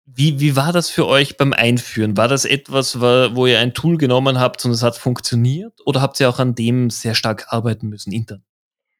Wie, 0.06 0.38
wie 0.38 0.54
war 0.54 0.72
das 0.72 0.90
für 0.90 1.06
euch 1.06 1.38
beim 1.38 1.52
Einführen? 1.52 2.16
War 2.16 2.28
das 2.28 2.44
etwas, 2.44 3.00
wo 3.00 3.46
ihr 3.46 3.58
ein 3.58 3.72
Tool 3.72 3.96
genommen 3.96 4.38
habt 4.38 4.64
und 4.64 4.70
es 4.70 4.82
hat 4.82 4.96
funktioniert? 4.96 5.72
Oder 5.86 6.02
habt 6.02 6.20
ihr 6.20 6.28
auch 6.28 6.38
an 6.38 6.54
dem 6.54 6.90
sehr 6.90 7.14
stark 7.14 7.46
arbeiten 7.48 7.88
müssen 7.88 8.12
intern? 8.12 8.42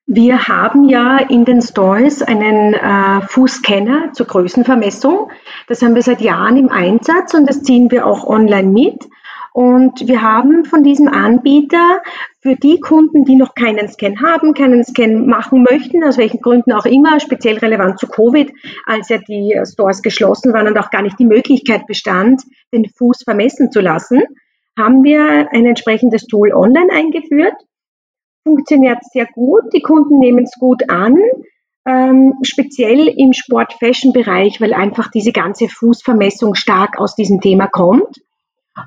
Wir 0.07 0.49
haben 0.49 0.89
ja 0.89 1.17
in 1.19 1.45
den 1.45 1.63
Stores 1.63 2.23
einen 2.23 2.75
äh, 2.75 3.23
Fußscanner 3.27 4.13
zur 4.13 4.27
Größenvermessung. 4.27 5.31
Das 5.67 5.81
haben 5.81 5.95
wir 5.95 6.03
seit 6.03 6.21
Jahren 6.21 6.59
im 6.59 6.69
Einsatz 6.69 7.33
und 7.33 7.49
das 7.49 7.63
ziehen 7.63 7.91
wir 7.91 8.07
auch 8.07 8.27
online 8.27 8.69
mit. 8.69 9.05
Und 9.55 10.09
wir 10.09 10.21
haben 10.21 10.65
von 10.65 10.83
diesem 10.83 11.07
Anbieter 11.07 12.03
für 12.41 12.57
die 12.57 12.81
Kunden, 12.81 13.25
die 13.25 13.37
noch 13.37 13.55
keinen 13.55 13.89
Scan 13.89 14.21
haben, 14.21 14.53
keinen 14.53 14.85
Scan 14.85 15.27
machen 15.27 15.63
möchten, 15.63 16.03
aus 16.03 16.19
welchen 16.19 16.41
Gründen 16.41 16.73
auch 16.73 16.87
immer, 16.87 17.21
speziell 17.21 17.59
relevant 17.59 17.99
zu 17.99 18.09
Covid, 18.09 18.53
als 18.85 19.09
ja 19.09 19.19
die 19.19 19.59
Stores 19.65 20.03
geschlossen 20.03 20.53
waren 20.53 20.67
und 20.67 20.77
auch 20.77 20.91
gar 20.91 21.03
nicht 21.03 21.21
die 21.21 21.25
Möglichkeit 21.25 21.87
bestand, 21.87 22.43
den 22.73 22.87
Fuß 22.87 23.23
vermessen 23.23 23.71
zu 23.71 23.81
lassen, 23.81 24.23
haben 24.77 25.05
wir 25.05 25.49
ein 25.53 25.65
entsprechendes 25.67 26.27
Tool 26.27 26.53
online 26.53 26.93
eingeführt 26.93 27.55
funktioniert 28.45 28.99
sehr 29.11 29.27
gut. 29.27 29.73
Die 29.73 29.81
Kunden 29.81 30.19
nehmen 30.19 30.45
es 30.45 30.53
gut 30.59 30.89
an, 30.89 31.17
ähm, 31.87 32.35
speziell 32.43 33.09
im 33.09 33.33
Sport-Fashion-Bereich, 33.33 34.61
weil 34.61 34.73
einfach 34.73 35.11
diese 35.11 35.33
ganze 35.33 35.69
Fußvermessung 35.69 36.55
stark 36.55 36.99
aus 36.99 37.17
diesem 37.17 37.41
Thema 37.41 37.67
kommt. 37.67 38.21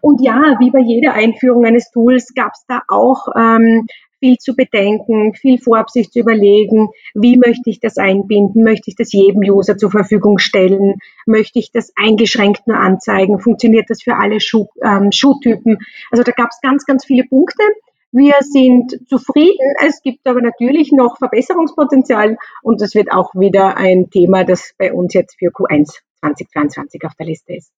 Und 0.02 0.22
ja, 0.22 0.58
wie 0.60 0.72
bei 0.72 0.80
jeder 0.80 1.14
Einführung 1.14 1.66
eines 1.66 1.92
Tools 1.92 2.34
gab 2.36 2.54
es 2.54 2.66
da 2.68 2.82
auch 2.88 3.28
ähm, 3.38 3.88
viel 4.20 4.38
zu 4.38 4.56
bedenken, 4.56 5.34
viel 5.36 5.60
vorab 5.60 5.90
sich 5.90 6.10
zu 6.12 6.20
überlegen, 6.20 6.90
wie 7.14 7.38
möchte 7.38 7.70
ich 7.70 7.80
das 7.80 7.98
einbinden, 7.98 8.64
möchte 8.64 8.90
ich 8.90 8.96
das 8.96 9.12
jedem 9.12 9.42
User 9.42 9.78
zur 9.78 9.92
Verfügung 9.92 10.40
stellen, 10.40 10.96
möchte 11.26 11.60
ich 11.60 11.72
das 11.72 11.92
eingeschränkt 11.96 12.68
nur 12.68 12.78
anzeigen, 12.78 13.40
funktioniert 13.40 13.90
das 13.90 14.02
für 14.02 14.16
alle 14.16 14.40
Schuh, 14.40 14.68
ähm, 14.84 15.12
Schuhtypen. 15.12 15.78
Also 16.12 16.24
da 16.24 16.32
gab 16.32 16.50
es 16.50 16.60
ganz, 16.62 16.86
ganz 16.86 17.06
viele 17.06 17.24
Punkte. 17.26 17.64
Wir 18.12 18.36
sind 18.40 18.98
zufrieden. 19.08 19.76
Es 19.86 20.02
gibt 20.02 20.26
aber 20.26 20.42
natürlich 20.42 20.92
noch 20.92 21.18
Verbesserungspotenzial 21.18 22.38
und 22.64 22.82
das 22.82 22.96
wird 22.96 23.12
auch 23.12 23.36
wieder 23.36 23.78
ein 23.78 24.10
Thema, 24.10 24.44
das 24.44 24.74
bei 24.78 24.94
uns 24.94 25.14
jetzt 25.14 25.38
für 25.38 25.52
Q1 25.52 26.00
2022 26.22 27.04
auf 27.06 27.14
der 27.16 27.28
Liste 27.28 27.56
ist. 27.56 27.72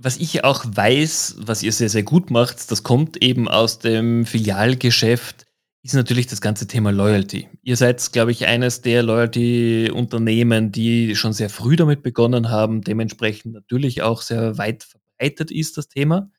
Was 0.00 0.16
ich 0.16 0.44
auch 0.44 0.64
weiß, 0.64 1.38
was 1.40 1.64
ihr 1.64 1.72
sehr, 1.72 1.88
sehr 1.88 2.04
gut 2.04 2.30
macht, 2.30 2.70
das 2.70 2.84
kommt 2.84 3.20
eben 3.20 3.48
aus 3.48 3.80
dem 3.80 4.26
Filialgeschäft, 4.26 5.46
ist 5.82 5.94
natürlich 5.94 6.28
das 6.28 6.40
ganze 6.40 6.68
Thema 6.68 6.92
Loyalty. 6.92 7.48
Ihr 7.62 7.76
seid, 7.76 8.12
glaube 8.12 8.30
ich, 8.30 8.46
eines 8.46 8.80
der 8.80 9.02
Loyalty-Unternehmen, 9.02 10.70
die 10.70 11.16
schon 11.16 11.32
sehr 11.32 11.50
früh 11.50 11.74
damit 11.74 12.04
begonnen 12.04 12.48
haben, 12.48 12.82
dementsprechend 12.82 13.54
natürlich 13.54 14.02
auch 14.02 14.22
sehr 14.22 14.56
weit 14.56 14.84
verbreitet 14.84 15.50
ist 15.50 15.76
das 15.76 15.88
Thema. 15.88 16.30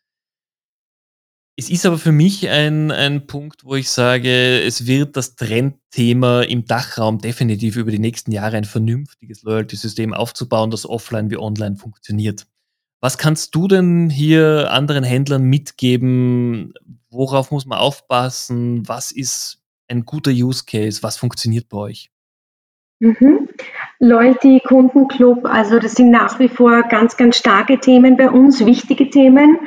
Es 1.57 1.69
ist 1.69 1.85
aber 1.85 1.97
für 1.97 2.13
mich 2.13 2.47
ein, 2.47 2.89
ein 2.91 3.27
Punkt, 3.27 3.65
wo 3.65 3.75
ich 3.75 3.89
sage, 3.89 4.61
es 4.61 4.87
wird 4.87 5.17
das 5.17 5.35
Trendthema 5.35 6.43
im 6.43 6.63
Dachraum 6.63 7.19
definitiv 7.19 7.75
über 7.75 7.91
die 7.91 7.99
nächsten 7.99 8.31
Jahre 8.31 8.55
ein 8.55 8.63
vernünftiges 8.63 9.43
Loyalty-System 9.43 10.13
aufzubauen, 10.13 10.71
das 10.71 10.85
offline 10.85 11.29
wie 11.29 11.37
online 11.37 11.75
funktioniert. 11.75 12.47
Was 13.01 13.17
kannst 13.17 13.55
du 13.55 13.67
denn 13.67 14.09
hier 14.09 14.71
anderen 14.71 15.03
Händlern 15.03 15.43
mitgeben? 15.43 16.73
Worauf 17.09 17.51
muss 17.51 17.65
man 17.65 17.79
aufpassen? 17.79 18.87
Was 18.87 19.11
ist 19.11 19.61
ein 19.87 20.05
guter 20.05 20.31
Use 20.31 20.65
Case? 20.65 21.01
Was 21.01 21.17
funktioniert 21.17 21.69
bei 21.69 21.77
euch? 21.77 22.11
Mhm. 22.99 23.47
Loyalty, 23.99 24.61
Kundenclub, 24.65 25.45
also 25.45 25.79
das 25.79 25.93
sind 25.93 26.11
nach 26.11 26.39
wie 26.39 26.49
vor 26.49 26.83
ganz, 26.83 27.15
ganz 27.15 27.37
starke 27.37 27.79
Themen 27.79 28.17
bei 28.17 28.29
uns, 28.29 28.65
wichtige 28.65 29.09
Themen. 29.09 29.57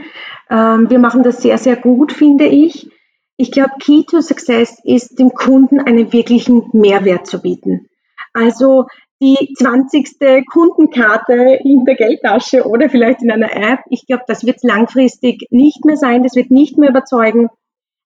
Ähm, 0.50 0.90
wir 0.90 0.98
machen 0.98 1.22
das 1.22 1.40
sehr, 1.42 1.56
sehr 1.56 1.76
gut, 1.76 2.12
finde 2.12 2.46
ich. 2.46 2.90
Ich 3.38 3.50
glaube, 3.50 3.72
Key 3.80 4.04
to 4.04 4.20
Success 4.20 4.76
ist, 4.84 5.18
dem 5.18 5.30
Kunden 5.30 5.80
einen 5.80 6.12
wirklichen 6.12 6.68
Mehrwert 6.72 7.26
zu 7.26 7.40
bieten. 7.40 7.88
Also 8.34 8.86
die 9.22 9.54
20. 9.56 10.44
Kundenkarte 10.52 11.60
in 11.64 11.84
der 11.84 11.94
Geldtasche 11.94 12.66
oder 12.68 12.90
vielleicht 12.90 13.22
in 13.22 13.30
einer 13.30 13.54
App. 13.54 13.80
Ich 13.88 14.06
glaube, 14.06 14.24
das 14.26 14.44
wird 14.44 14.62
langfristig 14.62 15.46
nicht 15.50 15.84
mehr 15.84 15.96
sein, 15.96 16.22
das 16.22 16.36
wird 16.36 16.50
nicht 16.50 16.76
mehr 16.76 16.90
überzeugen. 16.90 17.48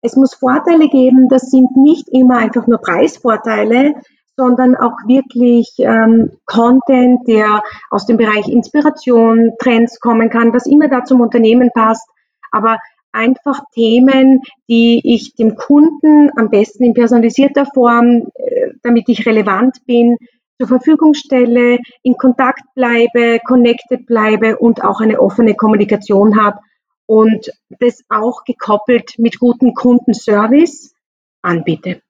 Es 0.01 0.15
muss 0.15 0.35
Vorteile 0.35 0.89
geben, 0.89 1.29
das 1.29 1.49
sind 1.49 1.75
nicht 1.77 2.07
immer 2.11 2.37
einfach 2.37 2.67
nur 2.67 2.79
Preisvorteile, 2.79 3.95
sondern 4.37 4.75
auch 4.75 4.97
wirklich 5.07 5.73
ähm, 5.79 6.31
Content, 6.45 7.25
der 7.27 7.63
aus 7.89 8.05
dem 8.05 8.17
Bereich 8.17 8.49
Inspiration, 8.49 9.53
Trends 9.59 9.99
kommen 10.01 10.29
kann, 10.29 10.53
was 10.53 10.67
immer 10.67 10.89
da 10.89 11.05
zum 11.05 11.21
Unternehmen 11.21 11.71
passt 11.73 12.07
aber 12.55 12.77
einfach 13.11 13.61
Themen, 13.73 14.41
die 14.69 15.01
ich 15.03 15.35
dem 15.35 15.55
Kunden 15.55 16.31
am 16.37 16.49
besten 16.49 16.83
in 16.83 16.93
personalisierter 16.93 17.65
Form, 17.65 18.27
äh, 18.35 18.71
damit 18.83 19.07
ich 19.07 19.25
relevant 19.25 19.77
bin, 19.85 20.17
zur 20.59 20.67
Verfügung 20.67 21.13
stelle, 21.13 21.79
in 22.03 22.15
Kontakt 22.17 22.63
bleibe, 22.75 23.39
connected 23.45 24.05
bleibe 24.05 24.57
und 24.57 24.83
auch 24.83 25.01
eine 25.01 25.19
offene 25.19 25.55
Kommunikation 25.55 26.41
habe 26.41 26.59
und 27.05 27.51
das 27.79 28.01
auch 28.09 28.43
gekoppelt 28.45 29.15
mit 29.17 29.39
gutem 29.39 29.73
Kundenservice 29.73 30.93
anbiete. 31.41 32.01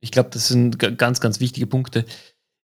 Ich 0.00 0.10
glaube, 0.10 0.30
das 0.32 0.48
sind 0.48 0.78
ganz, 0.98 1.20
ganz 1.20 1.40
wichtige 1.40 1.66
Punkte. 1.66 2.04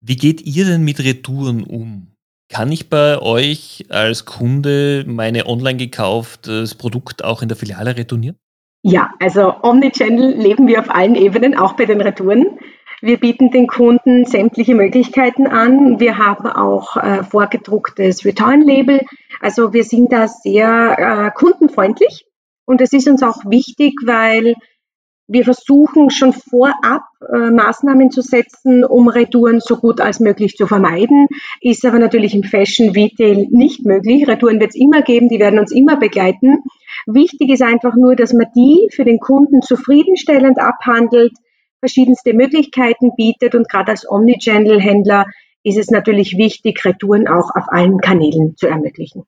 Wie 0.01 0.15
geht 0.15 0.41
ihr 0.41 0.65
denn 0.65 0.83
mit 0.83 0.99
Retouren 0.99 1.63
um? 1.63 2.07
Kann 2.51 2.71
ich 2.71 2.89
bei 2.89 3.21
euch 3.21 3.85
als 3.89 4.25
Kunde 4.25 5.03
meine 5.05 5.45
online 5.45 5.77
gekauftes 5.77 6.73
Produkt 6.73 7.23
auch 7.23 7.43
in 7.43 7.47
der 7.47 7.57
Filiale 7.57 7.95
retournieren? 7.95 8.37
Ja, 8.81 9.11
also 9.19 9.53
Omnichannel 9.61 10.35
leben 10.35 10.67
wir 10.67 10.79
auf 10.79 10.89
allen 10.89 11.15
Ebenen, 11.15 11.55
auch 11.55 11.73
bei 11.73 11.85
den 11.85 12.01
Retouren. 12.01 12.57
Wir 13.01 13.17
bieten 13.17 13.49
den 13.49 13.67
Kunden 13.67 14.25
sämtliche 14.25 14.75
Möglichkeiten 14.75 15.47
an. 15.47 15.99
Wir 15.99 16.17
haben 16.17 16.47
auch 16.47 16.97
äh, 16.97 17.23
vorgedrucktes 17.23 18.25
Return-Label. 18.25 19.01
Also 19.39 19.73
wir 19.73 19.83
sind 19.83 20.11
da 20.11 20.27
sehr 20.27 20.97
äh, 20.97 21.31
kundenfreundlich. 21.37 22.25
Und 22.65 22.81
es 22.81 22.93
ist 22.93 23.07
uns 23.07 23.23
auch 23.23 23.45
wichtig, 23.45 23.93
weil 24.05 24.55
wir 25.31 25.43
versuchen 25.43 26.09
schon 26.09 26.33
vorab 26.33 27.03
äh, 27.31 27.51
Maßnahmen 27.51 28.11
zu 28.11 28.21
setzen, 28.21 28.83
um 28.83 29.07
Retouren 29.07 29.59
so 29.59 29.77
gut 29.77 30.01
als 30.01 30.19
möglich 30.19 30.55
zu 30.55 30.67
vermeiden. 30.67 31.27
Ist 31.61 31.85
aber 31.85 31.99
natürlich 31.99 32.33
im 32.33 32.43
Fashion 32.43 32.89
Retail 32.89 33.47
nicht 33.51 33.85
möglich. 33.85 34.27
Retouren 34.27 34.59
wird 34.59 34.71
es 34.71 34.75
immer 34.75 35.03
geben, 35.03 35.29
die 35.29 35.39
werden 35.39 35.59
uns 35.59 35.71
immer 35.71 35.97
begleiten. 35.97 36.63
Wichtig 37.05 37.51
ist 37.51 37.61
einfach 37.61 37.95
nur, 37.95 38.15
dass 38.15 38.33
man 38.33 38.47
die 38.55 38.89
für 38.91 39.05
den 39.05 39.19
Kunden 39.19 39.61
zufriedenstellend 39.61 40.59
abhandelt, 40.59 41.33
verschiedenste 41.79 42.33
Möglichkeiten 42.33 43.11
bietet 43.15 43.55
und 43.55 43.69
gerade 43.69 43.91
als 43.91 44.09
Omnichannel-Händler 44.09 45.25
ist 45.63 45.77
es 45.77 45.89
natürlich 45.89 46.37
wichtig, 46.37 46.83
Retouren 46.85 47.27
auch 47.27 47.55
auf 47.55 47.65
allen 47.69 47.99
Kanälen 47.99 48.55
zu 48.57 48.67
ermöglichen. 48.67 49.23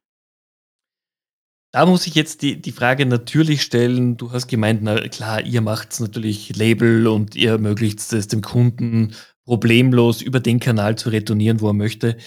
Da 1.74 1.86
muss 1.86 2.06
ich 2.06 2.16
jetzt 2.16 2.42
die, 2.42 2.62
die 2.62 2.74
Frage 2.74 3.06
natürlich 3.06 3.62
stellen. 3.62 4.18
Du 4.18 4.34
hast 4.34 4.48
gemeint, 4.48 4.82
na 4.84 5.08
klar, 5.08 5.42
ihr 5.46 5.62
macht 5.62 5.98
natürlich 6.02 6.56
Label 6.56 7.08
und 7.08 7.36
ihr 7.36 7.52
ermöglicht 7.52 8.00
es 8.12 8.28
dem 8.28 8.42
Kunden 8.42 9.16
problemlos 9.46 10.22
über 10.22 10.42
den 10.42 10.60
Kanal 10.60 10.98
zu 10.98 11.10
retournieren, 11.10 11.62
wo 11.62 11.68
er 11.68 11.74
möchte. 11.74 12.18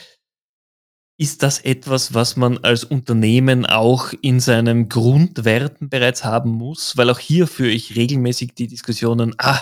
Ist 1.18 1.42
das 1.42 1.60
etwas, 1.60 2.14
was 2.14 2.36
man 2.36 2.58
als 2.58 2.84
Unternehmen 2.84 3.66
auch 3.66 4.12
in 4.20 4.40
seinen 4.40 4.88
Grundwerten 4.88 5.88
bereits 5.90 6.24
haben 6.24 6.50
muss? 6.50 6.96
Weil 6.96 7.10
auch 7.10 7.18
hier 7.18 7.46
führe 7.46 7.70
ich 7.70 7.96
regelmäßig 7.96 8.54
die 8.54 8.66
Diskussionen, 8.66 9.34
ah, 9.38 9.60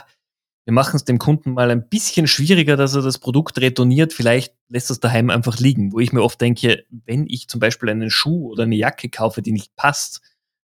wir 0.64 0.72
machen 0.72 0.96
es 0.96 1.04
dem 1.04 1.18
Kunden 1.18 1.54
mal 1.54 1.70
ein 1.70 1.88
bisschen 1.88 2.26
schwieriger, 2.26 2.76
dass 2.76 2.94
er 2.94 3.02
das 3.02 3.18
Produkt 3.18 3.58
retourniert. 3.58 4.12
Vielleicht 4.12 4.54
lässt 4.68 4.90
es 4.90 5.00
daheim 5.00 5.30
einfach 5.30 5.58
liegen, 5.58 5.92
wo 5.92 5.98
ich 5.98 6.12
mir 6.12 6.22
oft 6.22 6.40
denke, 6.40 6.84
wenn 6.90 7.26
ich 7.26 7.48
zum 7.48 7.58
Beispiel 7.58 7.88
einen 7.88 8.10
Schuh 8.10 8.50
oder 8.50 8.62
eine 8.62 8.76
Jacke 8.76 9.08
kaufe, 9.08 9.42
die 9.42 9.52
nicht 9.52 9.74
passt, 9.74 10.20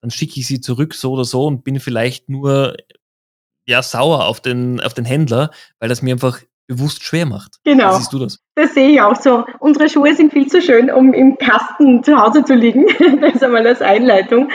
dann 0.02 0.12
schicke 0.12 0.40
ich 0.40 0.48
sie 0.48 0.62
zurück 0.62 0.94
so 0.94 1.12
oder 1.12 1.26
so 1.26 1.46
und 1.46 1.64
bin 1.64 1.80
vielleicht 1.80 2.30
nur 2.30 2.78
ja 3.66 3.82
sauer 3.82 4.26
auf 4.26 4.42
den, 4.42 4.80
auf 4.80 4.94
den 4.94 5.06
Händler, 5.06 5.52
weil 5.80 5.90
das 5.90 6.02
mir 6.02 6.14
einfach 6.14 6.40
bewusst 6.68 7.04
schwer 7.04 7.26
macht. 7.26 7.58
Genau. 7.64 7.92
Wie 7.92 7.98
siehst 7.98 8.14
du 8.14 8.20
das? 8.20 8.40
Das 8.56 8.76
sehe 8.76 8.90
ich 8.90 9.02
auch 9.02 9.16
so. 9.16 9.44
Unsere 9.60 9.90
Schuhe 9.90 10.14
sind 10.16 10.32
viel 10.32 10.48
zu 10.48 10.62
schön, 10.62 10.92
um 10.92 11.14
im 11.14 11.38
Kasten 11.38 12.04
zu 12.04 12.16
Hause 12.16 12.44
zu 12.44 12.54
liegen. 12.54 12.86
das 13.22 13.36
ist 13.36 13.44
einmal 13.44 13.66
als 13.66 13.82
Einleitung. 13.82 14.50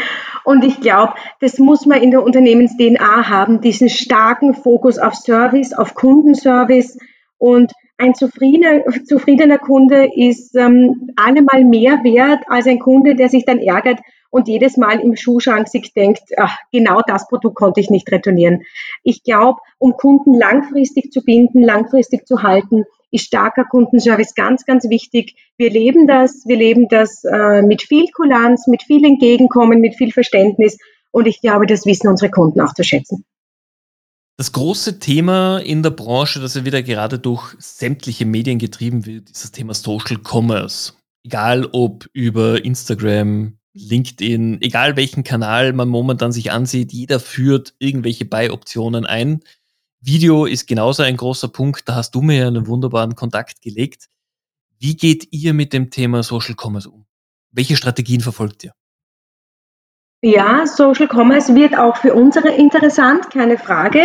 Und 0.44 0.64
ich 0.64 0.80
glaube, 0.80 1.14
das 1.40 1.58
muss 1.58 1.86
man 1.86 2.02
in 2.02 2.10
der 2.10 2.22
Unternehmens-DNA 2.22 3.28
haben, 3.28 3.60
diesen 3.60 3.88
starken 3.88 4.54
Fokus 4.54 4.98
auf 4.98 5.14
Service, 5.14 5.72
auf 5.72 5.94
Kundenservice. 5.94 6.98
Und 7.38 7.72
ein 7.96 8.14
zufriedener, 8.14 8.84
zufriedener 9.06 9.58
Kunde 9.58 10.10
ist 10.14 10.54
ähm, 10.54 11.10
allemal 11.16 11.64
mehr 11.64 12.02
wert 12.04 12.44
als 12.48 12.66
ein 12.66 12.78
Kunde, 12.78 13.14
der 13.14 13.28
sich 13.28 13.44
dann 13.44 13.58
ärgert 13.58 14.00
und 14.30 14.48
jedes 14.48 14.76
Mal 14.76 14.98
im 14.98 15.14
Schuhschrank 15.14 15.68
sich 15.68 15.94
denkt, 15.94 16.22
ach, 16.36 16.58
genau 16.72 17.02
das 17.06 17.28
Produkt 17.28 17.54
konnte 17.54 17.80
ich 17.80 17.88
nicht 17.88 18.10
retournieren. 18.10 18.62
Ich 19.04 19.22
glaube, 19.22 19.60
um 19.78 19.92
Kunden 19.92 20.34
langfristig 20.34 21.12
zu 21.12 21.22
binden, 21.22 21.62
langfristig 21.62 22.26
zu 22.26 22.42
halten, 22.42 22.84
ist 23.14 23.26
starker 23.26 23.64
Kundenservice 23.64 24.34
ganz, 24.34 24.64
ganz 24.64 24.88
wichtig. 24.90 25.36
Wir 25.56 25.70
leben 25.70 26.06
das, 26.06 26.44
wir 26.46 26.56
leben 26.56 26.88
das 26.88 27.22
äh, 27.24 27.62
mit 27.62 27.82
viel 27.82 28.06
Kulanz, 28.14 28.66
mit 28.66 28.82
viel 28.82 29.04
Entgegenkommen, 29.04 29.80
mit 29.80 29.94
viel 29.94 30.12
Verständnis 30.12 30.78
und 31.12 31.26
ich 31.26 31.40
glaube, 31.40 31.66
das 31.66 31.86
wissen 31.86 32.08
unsere 32.08 32.30
Kunden 32.30 32.60
auch 32.60 32.74
zu 32.74 32.82
schätzen. 32.82 33.24
Das 34.36 34.50
große 34.50 34.98
Thema 34.98 35.58
in 35.58 35.84
der 35.84 35.90
Branche, 35.90 36.40
das 36.40 36.56
ja 36.56 36.64
wieder 36.64 36.82
gerade 36.82 37.20
durch 37.20 37.54
sämtliche 37.60 38.26
Medien 38.26 38.58
getrieben 38.58 39.06
wird, 39.06 39.30
ist 39.30 39.44
das 39.44 39.52
Thema 39.52 39.74
Social 39.74 40.18
Commerce. 40.18 40.94
Egal 41.24 41.68
ob 41.70 42.08
über 42.12 42.64
Instagram, 42.64 43.58
LinkedIn, 43.74 44.60
egal 44.60 44.96
welchen 44.96 45.22
Kanal 45.22 45.72
man 45.72 45.88
momentan 45.88 46.32
sich 46.32 46.50
ansieht, 46.50 46.92
jeder 46.92 47.20
führt 47.20 47.74
irgendwelche 47.78 48.24
Buy-Optionen 48.24 49.06
ein. 49.06 49.40
Video 50.06 50.44
ist 50.44 50.66
genauso 50.66 51.02
ein 51.02 51.16
großer 51.16 51.48
Punkt, 51.48 51.88
da 51.88 51.94
hast 51.94 52.14
du 52.14 52.20
mir 52.20 52.46
einen 52.46 52.66
wunderbaren 52.66 53.14
Kontakt 53.14 53.62
gelegt. 53.62 54.10
Wie 54.78 54.96
geht 54.96 55.32
ihr 55.32 55.54
mit 55.54 55.72
dem 55.72 55.90
Thema 55.90 56.22
Social 56.22 56.54
Commerce 56.60 56.90
um? 56.90 57.06
Welche 57.52 57.74
Strategien 57.74 58.20
verfolgt 58.20 58.64
ihr? 58.64 58.74
Ja, 60.20 60.66
Social 60.66 61.08
Commerce 61.10 61.54
wird 61.54 61.78
auch 61.78 61.96
für 61.96 62.12
unsere 62.12 62.50
interessant, 62.50 63.30
keine 63.30 63.56
Frage. 63.56 64.02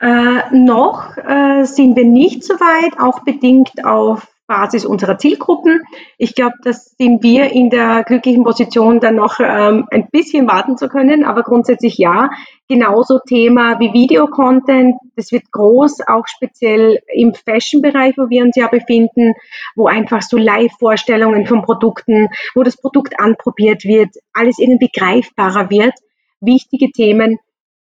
Äh, 0.00 0.50
noch 0.52 1.16
äh, 1.16 1.64
sind 1.64 1.94
wir 1.94 2.04
nicht 2.04 2.42
so 2.42 2.54
weit, 2.54 2.98
auch 2.98 3.22
bedingt 3.22 3.84
auf 3.84 4.26
Basis 4.46 4.84
unserer 4.84 5.18
Zielgruppen. 5.18 5.82
Ich 6.18 6.34
glaube, 6.34 6.54
das 6.62 6.94
sind 6.98 7.22
wir 7.22 7.52
in 7.52 7.70
der 7.70 8.04
glücklichen 8.04 8.44
Position, 8.44 9.00
dann 9.00 9.16
noch 9.16 9.40
ähm, 9.40 9.86
ein 9.90 10.08
bisschen 10.10 10.46
warten 10.46 10.76
zu 10.76 10.88
können, 10.88 11.24
aber 11.24 11.42
grundsätzlich 11.42 11.98
ja. 11.98 12.30
Genauso 12.68 13.20
Thema 13.20 13.78
wie 13.78 13.92
Videocontent, 13.92 14.96
das 15.14 15.30
wird 15.30 15.50
groß, 15.52 16.00
auch 16.08 16.26
speziell 16.26 17.00
im 17.12 17.32
Fashion-Bereich, 17.34 18.16
wo 18.18 18.28
wir 18.28 18.42
uns 18.42 18.56
ja 18.56 18.66
befinden, 18.66 19.34
wo 19.76 19.86
einfach 19.86 20.22
so 20.22 20.36
Live-Vorstellungen 20.36 21.46
von 21.46 21.62
Produkten, 21.62 22.28
wo 22.54 22.62
das 22.62 22.76
Produkt 22.76 23.20
anprobiert 23.20 23.84
wird, 23.84 24.10
alles 24.32 24.58
irgendwie 24.58 24.90
greifbarer 24.92 25.70
wird. 25.70 25.94
Wichtige 26.40 26.90
Themen, 26.90 27.38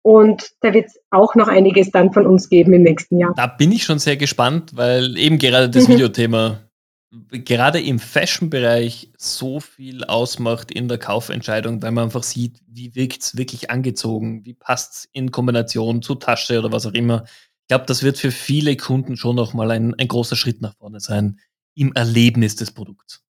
und 0.02 0.52
da 0.62 0.74
wird 0.74 0.88
es 0.88 1.00
auch 1.10 1.36
noch 1.36 1.48
einiges 1.48 1.92
dann 1.92 2.14
von 2.14 2.26
uns 2.26 2.50
geben 2.50 2.74
im 2.74 2.84
nächsten 2.84 3.20
Jahr. 3.20 3.34
Da 3.36 3.48
bin 3.48 3.72
ich 3.72 3.84
schon 3.84 4.00
sehr 4.00 4.18
gespannt, 4.18 4.72
weil 4.76 5.18
eben 5.18 5.38
gerade 5.38 5.70
das 5.70 5.88
mhm. 5.88 5.94
Videothema 5.94 6.60
gerade 7.32 7.82
im 7.82 8.00
Fashion-Bereich 8.00 9.12
so 9.18 9.60
viel 9.60 10.04
ausmacht 10.04 10.72
in 10.72 10.88
der 10.88 11.00
Kaufentscheidung, 11.00 11.82
weil 11.82 11.92
man 11.92 12.06
einfach 12.06 12.24
sieht, 12.24 12.62
wie 12.68 12.94
wirkt 12.96 13.24
es 13.24 13.38
wirklich 13.38 13.72
angezogen, 13.72 14.46
wie 14.46 14.54
passt 14.54 14.94
es 14.94 15.10
in 15.12 15.32
Kombination 15.32 16.02
zu 16.02 16.16
Tasche 16.16 16.60
oder 16.60 16.72
was 16.72 16.86
auch 16.86 16.94
immer. 16.94 17.24
Ich 17.62 17.68
glaube, 17.68 17.86
das 17.88 18.04
wird 18.04 18.18
für 18.18 18.32
viele 18.32 18.78
Kunden 18.78 19.18
schon 19.18 19.36
nochmal 19.36 19.72
ein, 19.72 19.96
ein 19.96 20.08
großer 20.08 20.36
Schritt 20.36 20.62
nach 20.62 20.76
vorne 20.76 21.00
sein 21.00 21.40
im 21.76 21.94
Erlebnis 21.94 22.56
des 22.56 22.72
Produkts. 22.72 23.24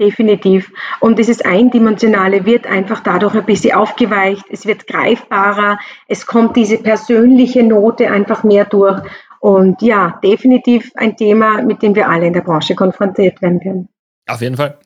Definitiv. 0.00 0.70
Und 1.00 1.18
dieses 1.18 1.40
Eindimensionale 1.40 2.44
wird 2.44 2.66
einfach 2.66 3.00
dadurch 3.00 3.34
ein 3.34 3.46
bisschen 3.46 3.74
aufgeweicht. 3.74 4.44
Es 4.50 4.66
wird 4.66 4.86
greifbarer. 4.86 5.78
Es 6.06 6.26
kommt 6.26 6.56
diese 6.56 6.78
persönliche 6.78 7.62
Note 7.62 8.10
einfach 8.10 8.44
mehr 8.44 8.66
durch. 8.66 9.00
Und 9.40 9.80
ja, 9.80 10.18
definitiv 10.22 10.92
ein 10.96 11.16
Thema, 11.16 11.62
mit 11.62 11.82
dem 11.82 11.94
wir 11.94 12.08
alle 12.08 12.26
in 12.26 12.34
der 12.34 12.42
Branche 12.42 12.74
konfrontiert 12.74 13.40
werden 13.40 13.60
können. 13.60 13.88
Auf 14.26 14.42
jeden 14.42 14.56
Fall. 14.56 14.78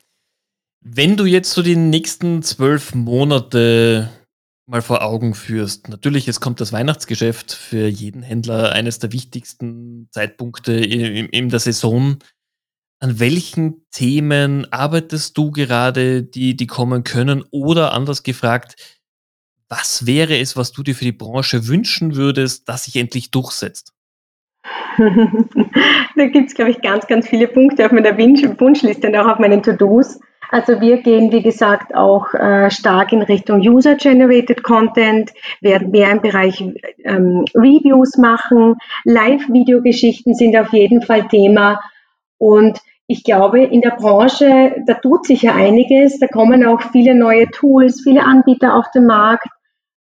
Wenn 0.79 1.17
du 1.17 1.25
jetzt 1.25 1.51
so 1.51 1.61
die 1.61 1.75
nächsten 1.75 2.41
zwölf 2.41 2.95
Monate 2.95 4.09
mal 4.65 4.81
vor 4.81 5.03
Augen 5.03 5.33
führst, 5.33 5.89
natürlich, 5.89 6.27
es 6.27 6.39
kommt 6.39 6.61
das 6.61 6.71
Weihnachtsgeschäft 6.71 7.51
für 7.51 7.87
jeden 7.87 8.23
Händler 8.23 8.71
eines 8.71 8.99
der 8.99 9.11
wichtigsten 9.11 10.07
Zeitpunkte 10.11 10.73
in, 10.73 11.27
in 11.27 11.49
der 11.49 11.59
Saison. 11.59 12.17
An 13.03 13.19
welchen 13.19 13.83
Themen 13.89 14.71
arbeitest 14.71 15.35
du 15.35 15.49
gerade, 15.49 16.21
die, 16.21 16.55
die 16.55 16.67
kommen 16.67 17.03
können? 17.03 17.43
Oder 17.49 17.93
anders 17.93 18.21
gefragt, 18.21 18.75
was 19.69 20.05
wäre 20.05 20.37
es, 20.37 20.55
was 20.55 20.71
du 20.71 20.83
dir 20.83 20.93
für 20.93 21.05
die 21.05 21.11
Branche 21.11 21.67
wünschen 21.67 22.15
würdest, 22.15 22.69
dass 22.69 22.85
sich 22.85 22.97
endlich 22.97 23.31
durchsetzt? 23.31 23.93
da 24.97 26.25
gibt 26.27 26.49
es, 26.49 26.53
glaube 26.53 26.69
ich, 26.69 26.81
ganz, 26.81 27.07
ganz 27.07 27.27
viele 27.27 27.47
Punkte 27.47 27.87
auf 27.87 27.91
meiner 27.91 28.15
Wunschliste 28.15 29.07
und 29.07 29.15
auch 29.15 29.27
auf 29.27 29.39
meinen 29.39 29.63
To-Dos. 29.63 30.19
Also 30.51 30.79
wir 30.79 31.01
gehen, 31.01 31.31
wie 31.31 31.41
gesagt, 31.41 31.95
auch 31.95 32.31
äh, 32.35 32.69
stark 32.69 33.13
in 33.13 33.23
Richtung 33.23 33.61
User-Generated 33.61 34.61
Content, 34.61 35.31
werden 35.61 35.89
mehr 35.89 36.11
im 36.11 36.21
Bereich 36.21 36.61
ähm, 37.03 37.45
Reviews 37.55 38.15
machen. 38.17 38.75
Live-Videogeschichten 39.05 40.35
sind 40.35 40.55
auf 40.55 40.71
jeden 40.71 41.01
Fall 41.01 41.27
Thema. 41.29 41.81
Und 42.37 42.79
ich 43.11 43.25
glaube, 43.25 43.61
in 43.61 43.81
der 43.81 43.97
Branche, 43.97 44.73
da 44.87 44.93
tut 44.93 45.25
sich 45.25 45.41
ja 45.41 45.53
einiges. 45.53 46.17
Da 46.19 46.27
kommen 46.27 46.65
auch 46.65 46.81
viele 46.93 47.13
neue 47.13 47.49
Tools, 47.49 48.01
viele 48.01 48.23
Anbieter 48.23 48.75
auf 48.75 48.89
den 48.91 49.05
Markt. 49.05 49.47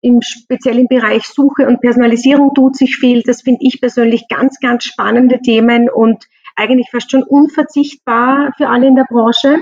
Im 0.02 0.22
speziellen 0.22 0.88
Bereich 0.88 1.28
Suche 1.28 1.68
und 1.68 1.82
Personalisierung 1.82 2.56
tut 2.56 2.76
sich 2.76 2.96
viel. 2.96 3.22
Das 3.22 3.44
finde 3.44 3.60
ich 3.62 3.80
persönlich 3.80 4.28
ganz, 4.28 4.60
ganz 4.60 4.86
spannende 4.86 5.40
Themen 5.40 5.88
und 5.88 6.26
eigentlich 6.56 6.90
fast 6.90 7.12
schon 7.12 7.22
unverzichtbar 7.22 8.54
für 8.58 8.70
alle 8.70 8.88
in 8.88 8.96
der 8.96 9.06
Branche. 9.08 9.60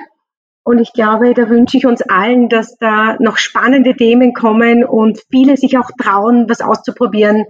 Und 0.63 0.79
ich 0.79 0.93
glaube, 0.93 1.33
da 1.33 1.49
wünsche 1.49 1.75
ich 1.75 1.85
uns 1.85 2.01
allen, 2.01 2.47
dass 2.47 2.77
da 2.77 3.17
noch 3.19 3.37
spannende 3.37 3.93
Themen 3.93 4.33
kommen 4.33 4.85
und 4.85 5.19
viele 5.29 5.57
sich 5.57 5.77
auch 5.77 5.91
trauen, 6.01 6.45
was 6.47 6.61
auszuprobieren 6.61 7.43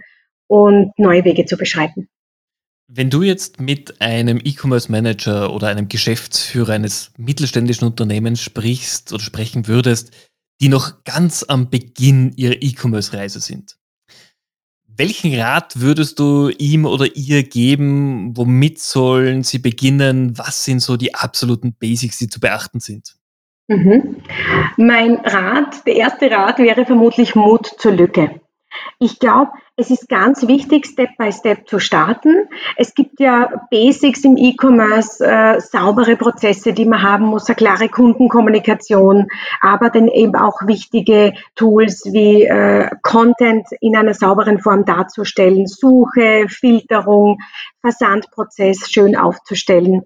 und 0.48 0.92
neue 0.98 1.24
Wege 1.24 1.46
zu 1.46 1.56
beschreiten. 1.56 2.10
Wenn 2.96 3.10
du 3.10 3.24
jetzt 3.24 3.60
mit 3.60 4.02
einem 4.02 4.40
E-Commerce 4.44 4.92
Manager 4.92 5.52
oder 5.52 5.68
einem 5.68 5.90
Geschäftsführer 5.90 6.74
eines 6.74 7.12
mittelständischen 7.18 7.88
Unternehmens 7.88 8.40
sprichst 8.40 9.12
oder 9.12 9.24
sprechen 9.24 9.68
würdest, 9.68 10.12
die 10.62 10.70
noch 10.70 11.04
ganz 11.04 11.44
am 11.48 11.72
Beginn 11.72 12.34
ihrer 12.36 12.62
E-Commerce-Reise 12.62 13.40
sind, 13.40 13.78
welchen 14.96 15.34
Rat 15.34 15.80
würdest 15.80 16.20
du 16.20 16.50
ihm 16.50 16.86
oder 16.86 17.08
ihr 17.16 17.42
geben? 17.42 18.38
Womit 18.38 18.80
sollen 18.80 19.42
sie 19.42 19.58
beginnen? 19.58 20.38
Was 20.38 20.64
sind 20.64 20.80
so 20.80 20.96
die 20.96 21.16
absoluten 21.16 21.74
Basics, 21.74 22.20
die 22.20 22.30
zu 22.30 22.40
beachten 22.40 22.80
sind? 22.80 23.16
Mhm. 23.70 24.18
Mein 24.78 25.16
Rat, 25.16 25.88
der 25.88 25.96
erste 25.96 26.30
Rat 26.30 26.60
wäre 26.60 26.86
vermutlich 26.86 27.34
Mut 27.34 27.72
zur 27.80 27.94
Lücke. 27.94 28.40
Ich 29.00 29.20
glaube, 29.20 29.52
es 29.76 29.90
ist 29.90 30.08
ganz 30.08 30.48
wichtig, 30.48 30.86
Step 30.86 31.18
by 31.18 31.32
Step 31.32 31.68
zu 31.68 31.80
starten. 31.80 32.48
Es 32.78 32.94
gibt 32.94 33.20
ja 33.20 33.50
Basics 33.72 34.24
im 34.24 34.38
E-Commerce, 34.38 35.26
äh, 35.26 35.60
saubere 35.60 36.16
Prozesse, 36.16 36.74
die 36.74 36.86
man 36.86 37.02
haben 37.02 37.26
muss, 37.26 37.48
eine 37.48 37.56
klare 37.56 37.90
Kundenkommunikation, 37.90 39.28
aber 39.62 39.90
dann 39.90 40.08
eben 40.08 40.36
auch 40.36 40.60
wichtige 40.68 41.34
Tools 41.56 42.04
wie 42.12 42.44
äh, 42.44 42.90
Content 43.02 43.68
in 43.82 43.96
einer 43.96 44.14
sauberen 44.14 44.60
Form 44.60 44.86
darzustellen, 44.86 45.66
Suche, 45.66 46.46
Filterung, 46.48 47.40
Versandprozess 47.82 48.92
schön 48.92 49.16
aufzustellen. 49.16 50.04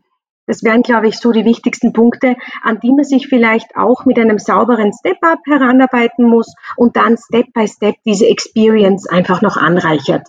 Das 0.48 0.64
wären, 0.64 0.82
glaube 0.82 1.10
ich, 1.10 1.20
so 1.20 1.32
die 1.32 1.46
wichtigsten 1.46 1.94
Punkte, 1.94 2.36
an 2.64 2.80
die 2.80 2.92
man 2.92 3.04
sich 3.04 3.28
vielleicht 3.28 3.76
auch 3.76 4.06
mit 4.06 4.18
einem 4.18 4.40
sauberen 4.40 4.92
Step-up 4.94 5.40
heranarbeiten 5.46 6.26
muss 6.26 6.56
und 6.76 6.96
dann 6.96 7.18
Step 7.18 7.54
by 7.54 7.68
Step 7.68 7.96
diese 8.06 8.28
Experience 8.28 9.08
einfach 9.08 9.42
noch 9.42 9.58
anreichert. 9.58 10.28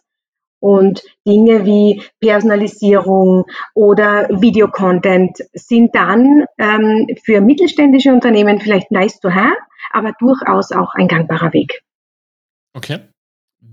Und 0.61 1.03
Dinge 1.25 1.65
wie 1.65 2.03
Personalisierung 2.21 3.45
oder 3.75 4.29
Videocontent 4.29 5.39
sind 5.53 5.95
dann 5.95 6.47
ähm, 6.59 7.07
für 7.25 7.41
mittelständische 7.41 8.13
Unternehmen 8.13 8.59
vielleicht 8.59 8.91
nice 8.91 9.21
to 9.21 9.31
have, 9.31 9.57
aber 9.93 10.13
durchaus 10.19 10.73
auch 10.73 10.95
ein 10.95 11.07
gangbarer 11.07 11.53
Weg. 11.53 11.83
Okay. 12.75 12.99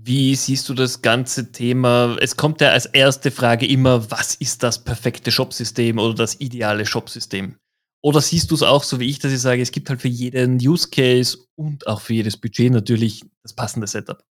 Wie 0.06 0.36
siehst 0.36 0.68
du 0.68 0.74
das 0.74 1.02
ganze 1.02 1.50
Thema? 1.50 2.16
Es 2.20 2.36
kommt 2.36 2.60
ja 2.60 2.68
als 2.68 2.86
erste 2.86 3.32
Frage 3.32 3.66
immer, 3.66 4.08
was 4.08 4.36
ist 4.36 4.62
das 4.62 4.84
perfekte 4.84 5.32
Shopsystem 5.32 5.98
oder 5.98 6.14
das 6.14 6.38
ideale 6.38 6.86
Shopsystem? 6.86 7.56
Oder 8.04 8.20
siehst 8.20 8.52
du 8.52 8.54
es 8.54 8.62
auch 8.62 8.84
so 8.84 9.00
wie 9.00 9.10
ich, 9.10 9.18
dass 9.18 9.32
ich 9.32 9.40
sage, 9.40 9.60
es 9.60 9.72
gibt 9.72 9.90
halt 9.90 10.00
für 10.00 10.06
jeden 10.06 10.58
Use 10.64 10.90
Case 10.90 11.36
und 11.56 11.88
auch 11.88 12.00
für 12.00 12.14
jedes 12.14 12.36
Budget 12.36 12.70
natürlich 12.70 13.24
das 13.42 13.52
passende 13.52 13.88
Setup? 13.88 14.22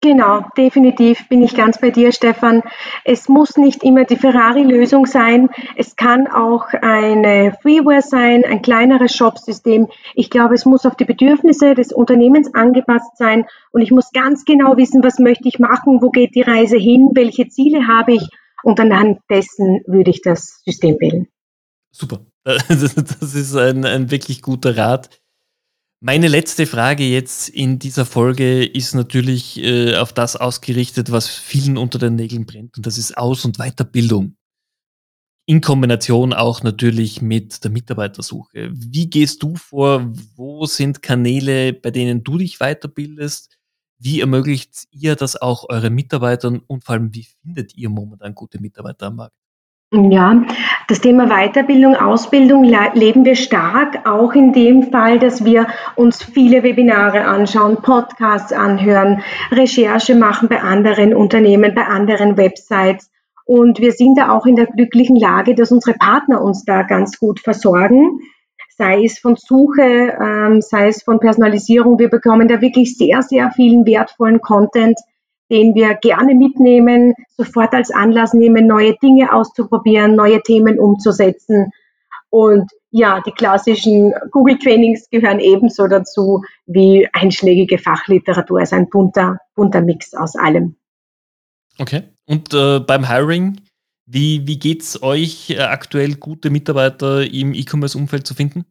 Genau, 0.00 0.46
definitiv 0.56 1.28
bin 1.28 1.42
ich 1.42 1.56
ganz 1.56 1.80
bei 1.80 1.90
dir, 1.90 2.12
Stefan. 2.12 2.62
Es 3.04 3.28
muss 3.28 3.56
nicht 3.56 3.82
immer 3.82 4.04
die 4.04 4.16
Ferrari-Lösung 4.16 5.06
sein. 5.06 5.48
Es 5.76 5.96
kann 5.96 6.28
auch 6.28 6.66
eine 6.82 7.56
Freeware 7.62 8.02
sein, 8.02 8.44
ein 8.44 8.62
kleineres 8.62 9.12
Shop-System. 9.16 9.88
Ich 10.14 10.30
glaube, 10.30 10.54
es 10.54 10.64
muss 10.64 10.86
auf 10.86 10.94
die 10.94 11.04
Bedürfnisse 11.04 11.74
des 11.74 11.92
Unternehmens 11.92 12.54
angepasst 12.54 13.16
sein 13.16 13.44
und 13.72 13.82
ich 13.82 13.90
muss 13.90 14.12
ganz 14.12 14.44
genau 14.44 14.76
wissen, 14.76 15.02
was 15.02 15.18
möchte 15.18 15.48
ich 15.48 15.58
machen, 15.58 16.00
wo 16.00 16.10
geht 16.10 16.36
die 16.36 16.42
Reise 16.42 16.76
hin, 16.76 17.10
welche 17.14 17.48
Ziele 17.48 17.88
habe 17.88 18.12
ich 18.12 18.28
und 18.62 18.78
anhand 18.78 19.18
dessen 19.28 19.82
würde 19.88 20.10
ich 20.12 20.22
das 20.22 20.62
System 20.64 20.96
wählen. 21.00 21.26
Super. 21.90 22.20
Das 22.44 23.34
ist 23.34 23.56
ein, 23.56 23.84
ein 23.84 24.10
wirklich 24.10 24.42
guter 24.42 24.76
Rat. 24.76 25.10
Meine 26.00 26.28
letzte 26.28 26.66
Frage 26.66 27.02
jetzt 27.02 27.48
in 27.48 27.80
dieser 27.80 28.06
Folge 28.06 28.64
ist 28.64 28.94
natürlich 28.94 29.58
äh, 29.58 29.96
auf 29.96 30.12
das 30.12 30.36
ausgerichtet, 30.36 31.10
was 31.10 31.26
vielen 31.26 31.76
unter 31.76 31.98
den 31.98 32.14
Nägeln 32.14 32.46
brennt, 32.46 32.76
und 32.76 32.86
das 32.86 32.98
ist 32.98 33.18
Aus- 33.18 33.44
und 33.44 33.58
Weiterbildung. 33.58 34.36
In 35.46 35.60
Kombination 35.60 36.32
auch 36.32 36.62
natürlich 36.62 37.20
mit 37.20 37.64
der 37.64 37.72
Mitarbeitersuche. 37.72 38.70
Wie 38.72 39.10
gehst 39.10 39.42
du 39.42 39.56
vor? 39.56 40.12
Wo 40.36 40.66
sind 40.66 41.02
Kanäle, 41.02 41.72
bei 41.72 41.90
denen 41.90 42.22
du 42.22 42.38
dich 42.38 42.58
weiterbildest? 42.58 43.58
Wie 43.98 44.20
ermöglicht 44.20 44.86
ihr 44.92 45.16
das 45.16 45.34
auch 45.34 45.68
euren 45.68 45.94
Mitarbeitern 45.94 46.60
und 46.64 46.84
vor 46.84 46.92
allem, 46.92 47.12
wie 47.12 47.26
findet 47.42 47.74
ihr 47.74 47.88
momentan 47.88 48.36
gute 48.36 48.60
Mitarbeiter 48.60 49.06
am 49.06 49.16
Markt? 49.16 49.34
Ja, 49.90 50.44
das 50.86 51.00
Thema 51.00 51.28
Weiterbildung, 51.28 51.96
Ausbildung 51.96 52.62
leben 52.62 53.24
wir 53.24 53.36
stark, 53.36 54.06
auch 54.06 54.34
in 54.34 54.52
dem 54.52 54.90
Fall, 54.90 55.18
dass 55.18 55.46
wir 55.46 55.66
uns 55.96 56.22
viele 56.22 56.62
Webinare 56.62 57.24
anschauen, 57.24 57.78
Podcasts 57.80 58.52
anhören, 58.52 59.22
Recherche 59.50 60.14
machen 60.14 60.50
bei 60.50 60.60
anderen 60.60 61.14
Unternehmen, 61.14 61.74
bei 61.74 61.86
anderen 61.86 62.36
Websites. 62.36 63.10
Und 63.46 63.78
wir 63.78 63.92
sind 63.92 64.18
da 64.18 64.30
auch 64.30 64.44
in 64.44 64.56
der 64.56 64.66
glücklichen 64.66 65.16
Lage, 65.16 65.54
dass 65.54 65.72
unsere 65.72 65.96
Partner 65.96 66.42
uns 66.42 66.66
da 66.66 66.82
ganz 66.82 67.18
gut 67.18 67.40
versorgen, 67.40 68.20
sei 68.76 69.04
es 69.04 69.18
von 69.18 69.36
Suche, 69.36 70.18
ähm, 70.20 70.60
sei 70.60 70.88
es 70.88 71.02
von 71.02 71.18
Personalisierung. 71.18 71.98
Wir 71.98 72.10
bekommen 72.10 72.46
da 72.46 72.60
wirklich 72.60 72.98
sehr, 72.98 73.22
sehr 73.22 73.50
vielen 73.52 73.86
wertvollen 73.86 74.42
Content 74.42 74.98
den 75.50 75.74
wir 75.74 75.94
gerne 75.94 76.34
mitnehmen, 76.34 77.14
sofort 77.36 77.72
als 77.74 77.90
Anlass 77.90 78.34
nehmen, 78.34 78.66
neue 78.66 78.94
Dinge 79.02 79.32
auszuprobieren, 79.32 80.14
neue 80.14 80.42
Themen 80.42 80.78
umzusetzen. 80.78 81.70
Und 82.30 82.70
ja, 82.90 83.20
die 83.24 83.32
klassischen 83.32 84.12
Google-Trainings 84.30 85.08
gehören 85.10 85.40
ebenso 85.40 85.86
dazu 85.86 86.42
wie 86.66 87.08
einschlägige 87.12 87.78
Fachliteratur, 87.78 88.60
also 88.60 88.76
ein 88.76 88.88
bunter, 88.88 89.38
bunter 89.54 89.80
Mix 89.80 90.14
aus 90.14 90.36
allem. 90.36 90.76
Okay. 91.78 92.02
Und 92.26 92.52
äh, 92.52 92.80
beim 92.80 93.08
Hiring, 93.08 93.60
wie, 94.06 94.46
wie 94.46 94.58
geht 94.58 94.82
es 94.82 95.02
euch 95.02 95.50
äh, 95.50 95.60
aktuell, 95.60 96.14
gute 96.14 96.50
Mitarbeiter 96.50 97.22
im 97.22 97.54
E-Commerce-Umfeld 97.54 98.26
zu 98.26 98.34
finden? 98.34 98.64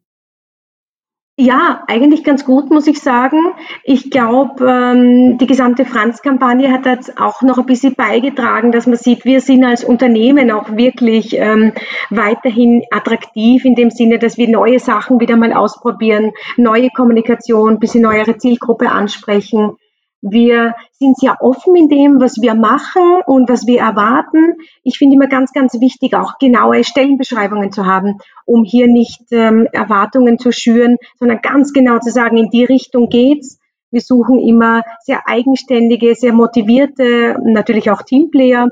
Ja, 1.40 1.84
eigentlich 1.86 2.24
ganz 2.24 2.44
gut, 2.44 2.68
muss 2.68 2.88
ich 2.88 3.00
sagen. 3.00 3.38
Ich 3.84 4.10
glaube, 4.10 4.66
ähm, 4.68 5.38
die 5.38 5.46
gesamte 5.46 5.84
Franz-Kampagne 5.84 6.72
hat 6.72 6.84
jetzt 6.84 7.16
auch 7.16 7.42
noch 7.42 7.58
ein 7.58 7.66
bisschen 7.66 7.94
beigetragen, 7.94 8.72
dass 8.72 8.88
man 8.88 8.96
sieht, 8.96 9.24
wir 9.24 9.40
sind 9.40 9.62
als 9.64 9.84
Unternehmen 9.84 10.50
auch 10.50 10.70
wirklich 10.76 11.36
ähm, 11.38 11.74
weiterhin 12.10 12.82
attraktiv 12.90 13.64
in 13.64 13.76
dem 13.76 13.90
Sinne, 13.90 14.18
dass 14.18 14.36
wir 14.36 14.48
neue 14.48 14.80
Sachen 14.80 15.20
wieder 15.20 15.36
mal 15.36 15.52
ausprobieren, 15.52 16.32
neue 16.56 16.90
Kommunikation, 16.90 17.78
bisschen 17.78 18.02
neuere 18.02 18.36
Zielgruppe 18.36 18.90
ansprechen. 18.90 19.76
Wir 20.20 20.74
sind 20.98 21.16
sehr 21.16 21.40
offen 21.40 21.76
in 21.76 21.88
dem, 21.88 22.20
was 22.20 22.40
wir 22.40 22.54
machen 22.54 23.22
und 23.26 23.48
was 23.48 23.66
wir 23.66 23.80
erwarten. 23.80 24.54
Ich 24.82 24.98
finde 24.98 25.14
immer 25.14 25.28
ganz, 25.28 25.52
ganz 25.52 25.80
wichtig, 25.80 26.14
auch 26.14 26.38
genaue 26.38 26.82
Stellenbeschreibungen 26.82 27.70
zu 27.70 27.86
haben, 27.86 28.18
um 28.44 28.64
hier 28.64 28.88
nicht 28.88 29.20
ähm, 29.30 29.68
Erwartungen 29.72 30.38
zu 30.38 30.50
schüren, 30.50 30.96
sondern 31.18 31.40
ganz 31.40 31.72
genau 31.72 32.00
zu 32.00 32.10
sagen, 32.10 32.36
in 32.36 32.50
die 32.50 32.64
Richtung 32.64 33.08
geht's. 33.08 33.58
Wir 33.90 34.00
suchen 34.00 34.40
immer 34.40 34.82
sehr 35.02 35.28
eigenständige, 35.28 36.14
sehr 36.14 36.32
motivierte, 36.32 37.38
natürlich 37.42 37.90
auch 37.90 38.02
Teamplayer. 38.02 38.68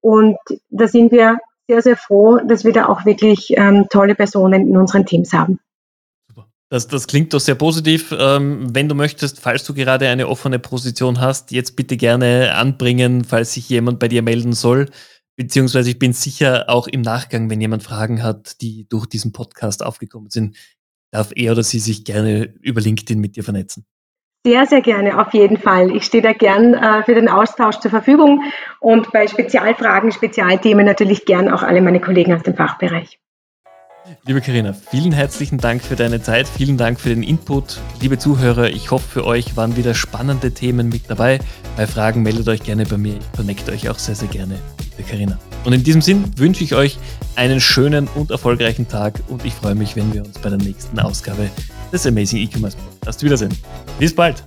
Und 0.00 0.36
da 0.70 0.88
sind 0.88 1.12
wir 1.12 1.38
sehr, 1.68 1.82
sehr 1.82 1.96
froh, 1.96 2.38
dass 2.44 2.64
wir 2.64 2.72
da 2.72 2.86
auch 2.86 3.04
wirklich 3.04 3.54
ähm, 3.56 3.86
tolle 3.90 4.16
Personen 4.16 4.66
in 4.68 4.76
unseren 4.76 5.06
Teams 5.06 5.32
haben. 5.32 5.60
Das, 6.70 6.86
das 6.86 7.08
klingt 7.08 7.34
doch 7.34 7.40
sehr 7.40 7.56
positiv. 7.56 8.14
Ähm, 8.16 8.68
wenn 8.72 8.88
du 8.88 8.94
möchtest, 8.94 9.40
falls 9.40 9.64
du 9.64 9.74
gerade 9.74 10.08
eine 10.08 10.28
offene 10.28 10.60
Position 10.60 11.20
hast, 11.20 11.50
jetzt 11.50 11.74
bitte 11.74 11.96
gerne 11.96 12.54
anbringen, 12.54 13.24
falls 13.24 13.54
sich 13.54 13.68
jemand 13.68 13.98
bei 13.98 14.06
dir 14.06 14.22
melden 14.22 14.52
soll. 14.52 14.86
Beziehungsweise 15.36 15.90
ich 15.90 15.98
bin 15.98 16.12
sicher 16.12 16.66
auch 16.68 16.86
im 16.86 17.00
Nachgang, 17.00 17.50
wenn 17.50 17.60
jemand 17.60 17.82
Fragen 17.82 18.22
hat, 18.22 18.60
die 18.60 18.86
durch 18.88 19.06
diesen 19.06 19.32
Podcast 19.32 19.84
aufgekommen 19.84 20.30
sind, 20.30 20.56
darf 21.10 21.32
er 21.34 21.52
oder 21.52 21.64
sie 21.64 21.80
sich 21.80 22.04
gerne 22.04 22.54
über 22.60 22.80
LinkedIn 22.80 23.20
mit 23.20 23.34
dir 23.34 23.42
vernetzen. 23.42 23.84
Sehr, 24.46 24.64
sehr 24.66 24.80
gerne, 24.80 25.20
auf 25.20 25.34
jeden 25.34 25.56
Fall. 25.56 25.94
Ich 25.94 26.04
stehe 26.04 26.22
da 26.22 26.32
gern 26.32 26.74
äh, 26.74 27.02
für 27.02 27.14
den 27.14 27.28
Austausch 27.28 27.80
zur 27.80 27.90
Verfügung 27.90 28.44
und 28.78 29.10
bei 29.12 29.26
Spezialfragen, 29.26 30.12
Spezialthemen 30.12 30.86
natürlich 30.86 31.24
gern 31.24 31.50
auch 31.50 31.62
alle 31.62 31.82
meine 31.82 32.00
Kollegen 32.00 32.32
aus 32.32 32.42
dem 32.42 32.54
Fachbereich. 32.54 33.18
Liebe 34.24 34.40
Karina, 34.40 34.72
vielen 34.72 35.12
herzlichen 35.12 35.58
Dank 35.58 35.82
für 35.82 35.96
deine 35.96 36.22
Zeit, 36.22 36.48
vielen 36.48 36.76
Dank 36.76 36.98
für 36.98 37.10
den 37.10 37.22
Input. 37.22 37.78
Liebe 38.00 38.18
Zuhörer, 38.18 38.70
ich 38.70 38.90
hoffe, 38.90 39.06
für 39.06 39.24
euch 39.26 39.56
waren 39.56 39.76
wieder 39.76 39.94
spannende 39.94 40.52
Themen 40.52 40.88
mit 40.88 41.08
dabei. 41.08 41.38
Bei 41.76 41.86
Fragen 41.86 42.22
meldet 42.22 42.48
euch 42.48 42.62
gerne 42.62 42.86
bei 42.86 42.96
mir. 42.96 43.14
Ich 43.14 43.32
connecte 43.36 43.72
euch 43.72 43.88
auch 43.88 43.98
sehr, 43.98 44.14
sehr 44.14 44.28
gerne 44.28 44.58
der 44.96 45.04
Karina. 45.04 45.38
Und 45.64 45.74
in 45.74 45.82
diesem 45.82 46.00
Sinn 46.00 46.24
wünsche 46.36 46.64
ich 46.64 46.74
euch 46.74 46.98
einen 47.36 47.60
schönen 47.60 48.08
und 48.08 48.30
erfolgreichen 48.30 48.88
Tag 48.88 49.20
und 49.28 49.44
ich 49.44 49.52
freue 49.52 49.74
mich, 49.74 49.96
wenn 49.96 50.12
wir 50.14 50.24
uns 50.24 50.38
bei 50.38 50.48
der 50.48 50.58
nächsten 50.58 50.98
Ausgabe 50.98 51.50
des 51.92 52.06
Amazing 52.06 52.38
E-Commerce 52.38 52.76
Podcasts 52.76 53.22
wiedersehen. 53.22 53.54
Bis 53.98 54.14
bald! 54.14 54.42